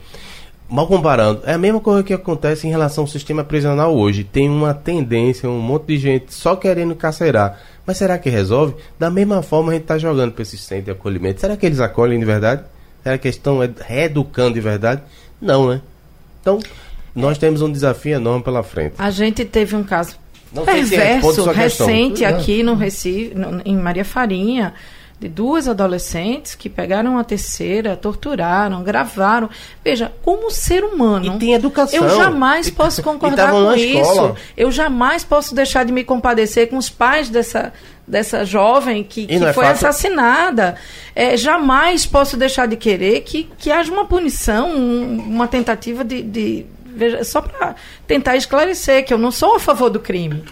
[0.70, 4.24] Mal comparando, é a mesma coisa que acontece em relação ao sistema prisional hoje.
[4.24, 7.59] Tem uma tendência, um monte de gente só querendo carcerar.
[7.86, 8.76] Mas será que resolve?
[8.97, 11.41] Da mesma forma a gente está jogando para esses centros de acolhimento.
[11.41, 12.64] Será que eles acolhem de verdade?
[13.03, 15.01] Será que eles estão reeducando de verdade?
[15.39, 15.82] Não, né?
[16.41, 16.59] Então,
[17.14, 18.95] nós temos um desafio enorme pela frente.
[18.97, 20.16] A gente teve um caso
[20.51, 24.74] Não perverso, recente aqui no Recife, no, em Maria Farinha
[25.24, 29.49] de duas adolescentes que pegaram a terceira, torturaram, gravaram.
[29.82, 31.36] Veja, como ser humano.
[31.36, 31.97] E tem educação.
[31.97, 34.36] Eu jamais posso concordar com isso.
[34.57, 37.71] Eu jamais posso deixar de me compadecer com os pais dessa,
[38.05, 39.88] dessa jovem que, que é foi fácil.
[39.88, 40.76] assassinada.
[41.15, 46.21] É, jamais posso deixar de querer que, que haja uma punição, um, uma tentativa de.
[46.21, 50.43] de veja, só para tentar esclarecer que eu não sou a favor do crime.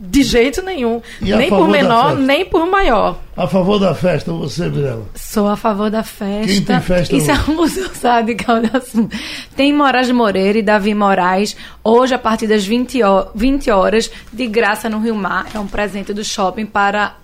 [0.00, 1.02] De jeito nenhum.
[1.20, 3.18] nem por menor, nem por maior.
[3.36, 5.04] A favor da festa, você, Mirella?
[5.14, 6.46] Sou a favor da festa.
[6.52, 7.40] Quem tem festa Isso hoje?
[7.46, 9.08] é um museu sabe, Caldaço.
[9.56, 13.02] Tem Moraes Moreira e Davi Moraes, hoje a partir das 20
[13.70, 15.46] horas, de graça no Rio Mar.
[15.54, 17.14] É um presente do shopping para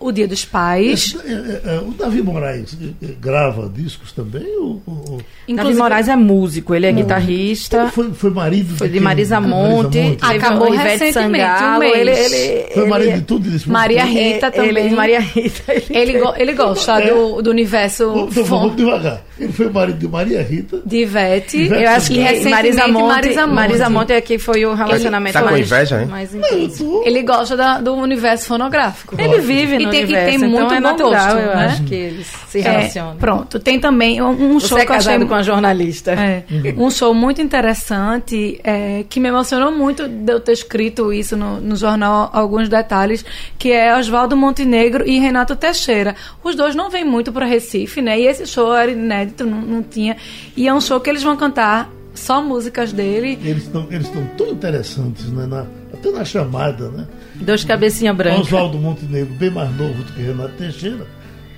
[0.00, 1.14] o Dia dos Pais.
[1.14, 4.46] Esse, é, é, é, o Davi Moraes é, é, grava discos também?
[4.58, 5.20] Ou, ou...
[5.54, 7.82] Davi Moraes é músico, ele é guitarrista.
[7.82, 10.36] Ele foi, foi marido Foi de, de Marisa, Monte, Marisa Monte.
[10.36, 11.80] Acabou Ivete Sangalo.
[11.80, 13.70] Um ele, ele, foi marido de tudo isso.
[13.70, 14.68] Maria Rita também.
[14.86, 15.72] Ele, Maria Rita.
[15.72, 18.10] Ele, ele, ele gosta do, do universo.
[18.10, 19.22] Vamos, vamos devagar.
[19.38, 20.80] Ele foi marido de Maria Rita.
[20.84, 21.58] De Ivete.
[21.58, 23.56] Ivete eu acho que recentemente Marisa Monte, Marisa Monte.
[23.56, 26.08] Marisa Monte é que foi o relacionamento ele, tá mais, com inveja, hein?
[26.08, 27.02] mais intenso.
[27.04, 29.14] Ele gosta da, do universo fonográfico.
[29.18, 30.28] Ele vive no e tem, universo.
[30.28, 31.66] E tem muito então é natural, gosto, eu né?
[31.66, 33.16] acho que eles se é, relacionam.
[33.16, 36.12] Pronto, tem também um, Você show é casado achei, com a jornalista.
[36.12, 36.86] É, uhum.
[36.86, 41.60] Um show muito interessante, é, que me emocionou muito de eu ter escrito isso no,
[41.60, 43.24] no jornal, alguns detalhes,
[43.58, 46.14] que é Oswaldo Montenegro e Renato Teixeira.
[46.42, 48.18] Os dois não vêm muito para Recife, né?
[48.20, 50.16] E esse show era inédito, não, não tinha.
[50.56, 53.38] E é um show que eles vão cantar só músicas dele.
[53.42, 55.46] Eles estão eles tão interessantes, né?
[55.46, 57.06] Na, até na chamada, né?
[57.40, 58.40] Dois cabecinha branca.
[58.40, 61.06] Oswaldo Montenegro, bem mais novo do que Renato Teixeira,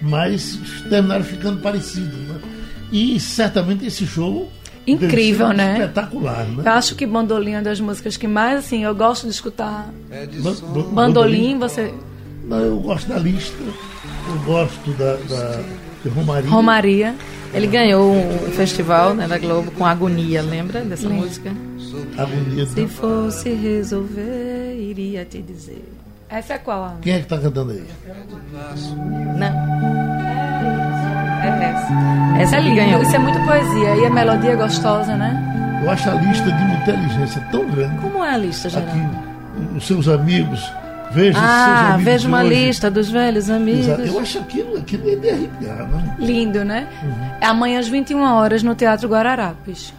[0.00, 0.58] mas
[0.88, 2.40] terminaram ficando parecidos, né?
[2.92, 4.50] E certamente esse show
[4.86, 5.74] incrível, né?
[5.74, 6.62] Espetacular, né?
[6.64, 9.88] Eu acho que Bandolim é uma das músicas que mais, assim, eu gosto de escutar.
[10.10, 10.38] É de
[10.92, 11.92] bandolim, você.
[12.44, 15.62] Não, eu gosto da lista, eu gosto da, da
[16.02, 16.50] de Romaria.
[16.50, 17.14] Romaria.
[17.54, 21.52] Ele ganhou um festival né, da Globo com Agonia, lembra dessa música?
[22.18, 22.66] Agonia.
[22.66, 25.84] Se fosse resolver, iria te dizer.
[26.28, 26.96] Essa é qual?
[27.02, 27.84] Quem é que está cantando aí?
[29.38, 29.82] Não.
[31.42, 32.42] É essa.
[32.42, 33.02] Essa ele ganhou.
[33.02, 35.80] Isso é muito poesia e a melodia é gostosa, né?
[35.82, 37.98] Eu acho a lista de inteligência tão grande.
[37.98, 38.92] Como é a lista, Geraldo?
[38.92, 40.72] Aqui, os seus amigos
[41.12, 42.54] Veja ah, veja uma hoje.
[42.54, 43.86] lista dos velhos amigos.
[43.86, 44.00] Exato.
[44.02, 46.16] Eu acho aquilo, aquilo é de arrepiar, né?
[46.18, 46.88] Lindo, né?
[47.02, 47.30] Uhum.
[47.38, 49.92] É amanhã às 21 horas no Teatro Guararapes.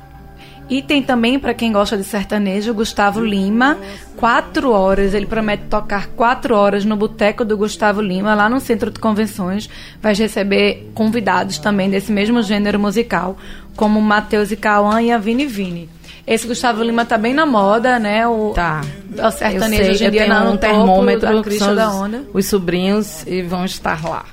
[0.69, 3.77] E tem também, para quem gosta de sertanejo, Gustavo Lima.
[4.15, 8.89] Quatro horas, ele promete tocar quatro horas no Boteco do Gustavo Lima, lá no Centro
[8.89, 9.69] de Convenções.
[10.01, 13.37] Vai receber convidados também desse mesmo gênero musical,
[13.75, 15.89] como Matheus e Cauã e a Vini Vini.
[16.25, 18.25] Esse Gustavo Lima tá bem na moda, né?
[18.25, 18.81] O, tá.
[19.11, 22.23] O sertanejo hoje em dia na, um termômetro da crista da onda.
[22.33, 24.23] Os sobrinhos e vão estar lá.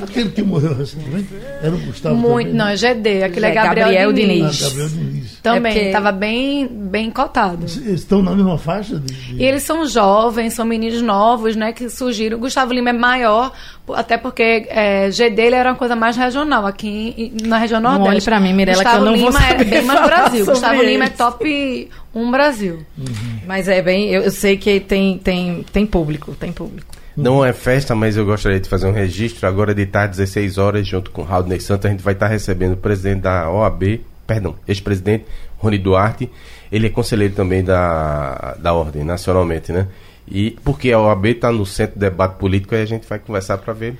[0.00, 1.28] Aquele que morreu recentemente
[1.62, 2.16] era o Gustavo.
[2.16, 3.24] Muito, também, não, é GD.
[3.24, 4.36] Aquele é, é Gabriel, Gabriel Diniz.
[4.36, 4.62] Diniz.
[4.62, 5.38] Ah, Gabriel Diniz.
[5.42, 7.62] Também, estava é bem, bem cotado.
[7.64, 8.98] Eles estão na mesma faixa?
[8.98, 9.36] De, de...
[9.36, 12.38] E eles são jovens, são meninos novos, né, que surgiram.
[12.38, 13.52] O Gustavo Lima é maior,
[13.92, 18.08] até porque é, G dele era uma coisa mais regional, aqui na região Nordeste.
[18.08, 20.46] Olhe pra mim, Mirella, Gustavo que eu não Lima vou é bem mais Brasil.
[20.46, 22.86] Gustavo Lima é top 1 Brasil.
[22.96, 23.40] Uhum.
[23.46, 27.01] Mas é bem, eu, eu sei que tem, tem, tem público, tem público.
[27.16, 29.46] Não é festa, mas eu gostaria de fazer um registro.
[29.46, 32.72] Agora de tarde, 16 horas, junto com o Raul Santos, a gente vai estar recebendo
[32.72, 35.26] o presidente da OAB, perdão, ex-presidente
[35.58, 36.30] Rony Duarte.
[36.70, 39.88] Ele é conselheiro também da, da Ordem, nacionalmente, né?
[40.26, 43.58] E porque a OAB está no centro do debate político, aí a gente vai conversar
[43.58, 43.98] para ver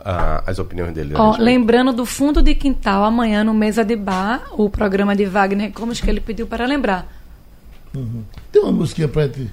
[0.00, 1.14] uh, as opiniões dele.
[1.16, 5.72] Oh, lembrando do fundo de quintal, amanhã no Mesa de Bar, o programa de Wagner
[5.72, 7.06] como que ele pediu para lembrar.
[7.94, 8.24] Uhum.
[8.50, 9.50] Tem uma musiquinha para ti.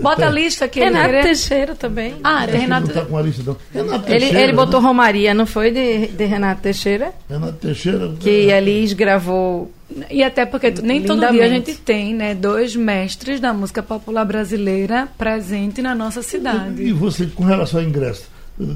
[0.00, 0.80] Bota a lista aqui.
[0.80, 1.22] Renato ele...
[1.22, 2.14] Teixeira também.
[2.22, 2.86] Ah, de Renato.
[2.86, 3.56] Não tá com a lista, não.
[3.72, 4.86] Renato ele, Teixeira, ele botou né?
[4.86, 7.12] Romaria, não foi de, de Renato Teixeira?
[7.28, 8.12] Renato Teixeira.
[8.20, 8.58] Que é.
[8.58, 9.70] Elis gravou.
[10.10, 14.24] E até porque nem todo dia a gente tem, né, dois mestres da música popular
[14.24, 16.82] brasileira presente na nossa cidade.
[16.82, 18.24] E, e você, com relação ao ingresso,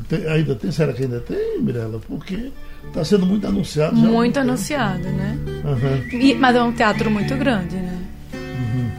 [0.09, 0.71] tem, ainda tem?
[0.71, 2.01] Será que ainda tem, Mirella?
[2.07, 2.51] Porque
[2.89, 3.97] está sendo muito anunciado.
[3.97, 5.17] muito anunciado, tempo.
[5.17, 5.39] né?
[5.65, 6.21] Uhum.
[6.21, 7.99] E, mas é um teatro muito grande, né?
[8.35, 8.91] Uhum.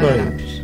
[0.00, 0.63] Vai.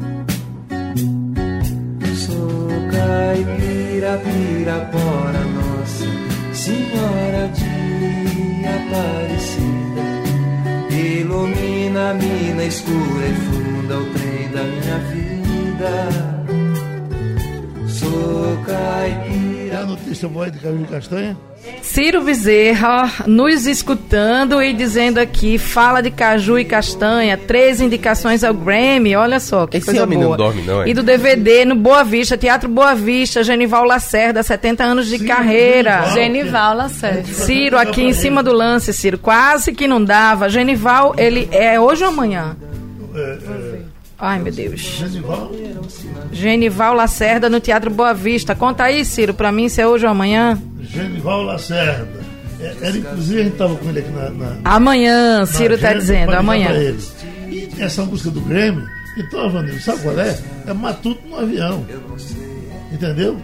[4.17, 6.05] Pirapora, nossa
[6.53, 10.05] Senhora de Aparecida.
[10.89, 16.09] Ilumina a mina escura e funda o trem da minha vida.
[17.87, 19.50] Sou caipira.
[19.71, 21.37] É a notícia boa de Carlos Castanha?
[21.81, 28.53] Ciro Bezerra nos escutando e dizendo aqui, fala de caju e castanha, três indicações ao
[28.53, 30.19] Grammy, olha só, que Esse coisa boa.
[30.21, 30.89] não dorme não, é?
[30.89, 35.27] E do DVD no Boa Vista, Teatro Boa Vista, Genival Lacerda, 70 anos de Ciro,
[35.29, 36.05] carreira.
[36.13, 37.23] Genival Lacerda.
[37.23, 40.49] Ciro aqui em cima do lance, Ciro, quase que não dava.
[40.49, 42.57] Genival, ele é hoje ou amanhã?
[43.15, 43.90] É, é...
[44.21, 44.81] Ai, meu Deus.
[44.81, 45.51] Genival?
[46.31, 48.53] Genival Lacerda no Teatro Boa Vista.
[48.53, 50.61] Conta aí, Ciro, pra mim se é hoje ou amanhã.
[50.83, 52.21] Genival Lacerda.
[52.59, 54.29] É, era, inclusive, a gente estava com ele aqui na.
[54.29, 56.69] na amanhã, Ciro está dizendo, amanhã.
[57.49, 60.37] E essa música do Grêmio, então, Avanil, sabe qual é?
[60.67, 61.83] É Matuto no avião.
[62.91, 63.39] Entendeu?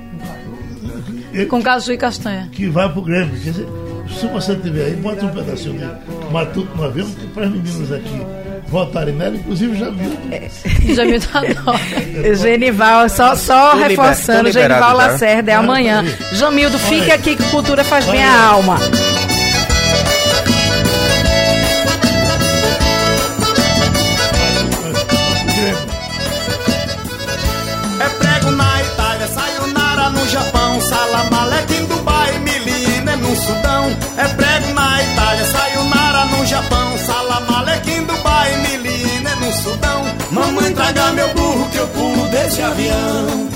[1.34, 2.50] Ele, com caju e castanha.
[2.52, 3.32] Que vai pro Grêmio.
[3.42, 3.68] Quer dizer,
[4.08, 8.47] se você tiver aí, bota um pedacinho de Matuto no avião para as meninas aqui
[8.68, 10.12] votarem nela, inclusive o Jamil.
[10.32, 10.50] É,
[10.94, 11.42] Jamil tá
[12.36, 16.04] Genival, só, só reforçando, Genival Lacerda é amanhã.
[16.34, 18.78] Jamildo, fique aqui que cultura faz bem a alma.
[33.28, 33.86] no Sudão,
[34.18, 34.47] é prego
[41.70, 43.50] que eu pulo desse avião.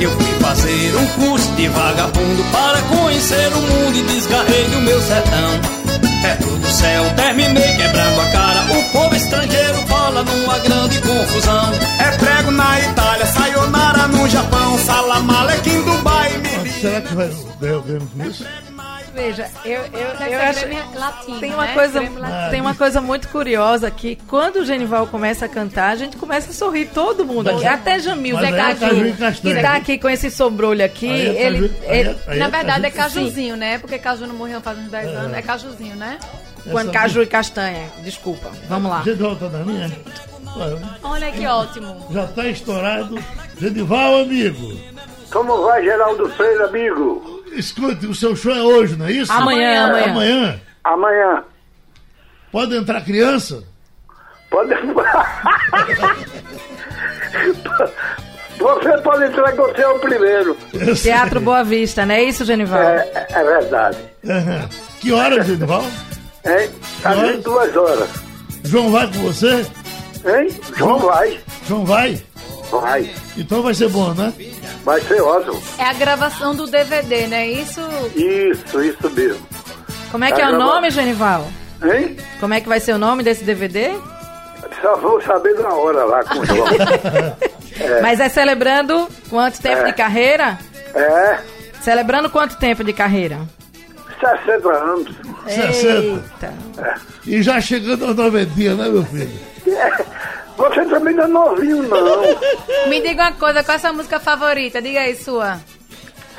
[0.00, 5.00] Eu fui fazer um curso de vagabundo para conhecer o mundo e desgarrei do meu
[5.00, 5.76] sertão.
[6.24, 8.60] É tudo céu, terminei quebrando a cara.
[8.78, 11.72] O povo estrangeiro fala numa grande confusão.
[11.98, 16.32] É prego na Itália, sayonara no Japão, salamaleque em Dubai,
[16.80, 17.28] será que vai
[18.28, 18.44] isso?
[19.16, 21.72] Veja, eu, eu, eu acho latino, tem uma né?
[21.72, 22.00] coisa
[22.50, 26.50] tem uma coisa muito curiosa que quando o Genival começa a cantar, a gente começa
[26.50, 30.30] a sorrir todo mundo aqui, até Jamil, Zé Caju, é que tá aqui com esse
[30.30, 33.54] sobrolho aqui, aí é ele, caju, ele aí é, aí na é verdade é cajuzinho,
[33.54, 33.60] sim.
[33.60, 33.78] né?
[33.78, 36.18] Porque caju não morreu faz uns 10 anos, é cajuzinho, né?
[36.70, 38.50] Quando caju e castanha, desculpa.
[38.68, 39.02] Vamos lá.
[39.02, 39.90] Genival tá na linha?
[41.02, 42.06] Olha que ótimo.
[42.10, 43.18] Já tá estourado.
[43.58, 44.78] Genival, amigo.
[45.30, 47.35] Como vai, Geraldo Freire, amigo?
[47.56, 49.32] Escute, o seu show é hoje, não é isso?
[49.32, 50.10] Amanhã, amanhã.
[50.10, 50.60] Amanhã?
[50.84, 51.44] Amanhã.
[52.52, 53.64] Pode entrar criança?
[54.50, 54.74] Pode.
[58.58, 60.56] Você pode entrar que você é o primeiro.
[61.02, 62.80] Teatro Boa Vista, não é isso, Genival?
[62.80, 63.98] É, é verdade.
[64.24, 64.68] Uhum.
[65.00, 65.84] Que horas, Genival?
[66.44, 66.70] Hein?
[67.04, 68.08] Às 22 horas.
[68.64, 69.66] João vai com você?
[70.24, 70.48] Hein?
[70.76, 71.40] João, João vai.
[71.68, 72.22] João vai?
[72.70, 73.10] Vai.
[73.36, 74.32] Então vai ser bom, né?
[74.84, 75.62] Vai ser ótimo.
[75.78, 77.80] É a gravação do DVD, não é isso?
[78.14, 79.46] Isso, isso mesmo.
[80.10, 81.46] Como é que é, é o nome, Genival?
[81.82, 82.16] Hein?
[82.40, 83.94] Como é que vai ser o nome desse DVD?
[84.80, 86.68] Só vou saber na hora lá com o João.
[87.80, 88.00] é.
[88.00, 89.84] Mas é celebrando quanto tempo é.
[89.84, 90.58] de carreira?
[90.94, 91.38] É.
[91.80, 93.40] Celebrando quanto tempo de carreira?
[94.20, 95.14] 60 anos.
[95.46, 96.22] 60.
[96.78, 96.94] É.
[97.26, 99.30] E já chegando aos 90, né, meu filho?
[99.66, 100.04] É.
[100.56, 102.22] Você também não é novinho, não.
[102.88, 104.80] Me diga uma coisa, qual é a sua música favorita?
[104.80, 105.58] Diga aí, sua.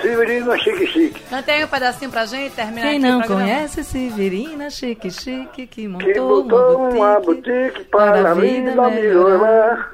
[0.02, 1.20] Severina Chique Chique.
[1.30, 6.08] Canta aí um pedacinho pra gente terminar Quem não conhece Severina Chique Chique que montou,
[6.08, 9.92] que montou uma, boutique, uma boutique para, a vida, melhorar.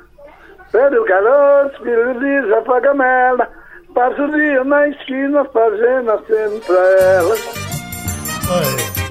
[0.72, 3.48] Pelo garoto, Lisa Pagamela,
[3.94, 7.36] passa o dia na esquina fazendo aceno pra ela.
[7.36, 9.03] Oi.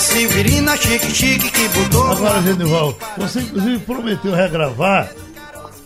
[0.00, 2.10] Severina chique chique que botou.
[2.10, 5.12] Agora, Genival, você inclusive prometeu regravar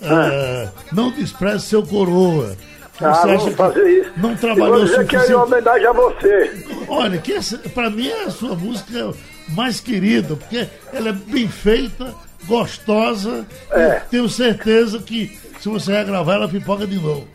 [0.03, 0.69] ah.
[0.69, 2.57] uh, Não Despreze Seu Coroa.
[2.97, 4.13] Você ah, acha vamos fazer isso.
[4.17, 5.09] Não trabalhou o suficiente?
[5.09, 6.67] que é em homenagem a você.
[6.87, 9.13] Olha, que essa, pra mim é a sua música
[9.49, 12.15] mais querida, porque ela é bem feita,
[12.47, 13.45] gostosa.
[13.73, 14.01] É.
[14.11, 17.27] Tenho certeza que se você regravar, ela pipoca de novo.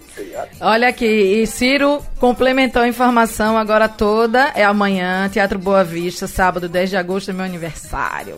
[0.62, 4.52] Olha aqui, e Ciro complementou a informação agora toda.
[4.54, 8.36] É amanhã, Teatro Boa Vista, sábado 10 de agosto, é meu aniversário.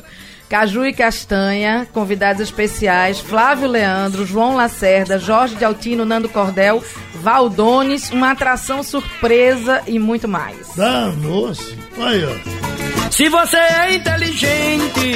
[0.48, 6.82] Caju e Castanha, convidados especiais, Flávio Leandro, João Lacerda, Jorge de Altino, Nando Cordel,
[7.16, 10.74] Valdones, uma atração surpresa e muito mais.
[10.74, 11.78] Danou-se.
[11.98, 13.12] Aí, ó.
[13.12, 15.16] Se você é inteligente,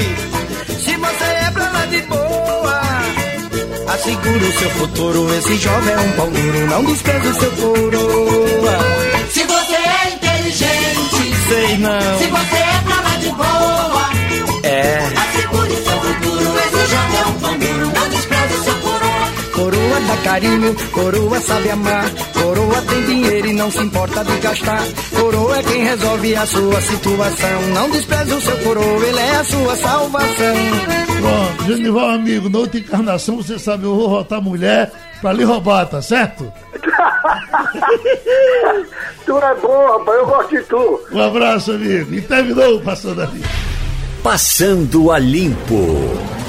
[0.67, 2.84] se você é pra lá de boa
[4.05, 8.77] Assegura o seu futuro, esse jovem é um pão duro, não despreza o seu coroa.
[9.31, 12.19] Se você é inteligente, sei não.
[12.19, 14.09] Se você é pra lá de boa,
[14.61, 14.99] é.
[20.15, 22.05] Dá carinho, coroa sabe amar.
[22.33, 24.83] Coroa tem dinheiro e não se importa de gastar.
[25.17, 27.61] Coroa é quem resolve a sua situação.
[27.73, 30.55] Não despreze o seu coroa, ele é a sua salvação.
[31.19, 34.91] Pronto, Genival, amigo, na outra encarnação, você sabe, eu vou rotar mulher
[35.21, 36.51] pra lhe roubar, tá certo?
[39.25, 41.01] tu é bom, rapaz, eu gosto de tu.
[41.11, 42.13] Um abraço, amigo.
[42.13, 43.47] E terminou Passando a Limpo.
[44.21, 46.44] Passando a Limpo.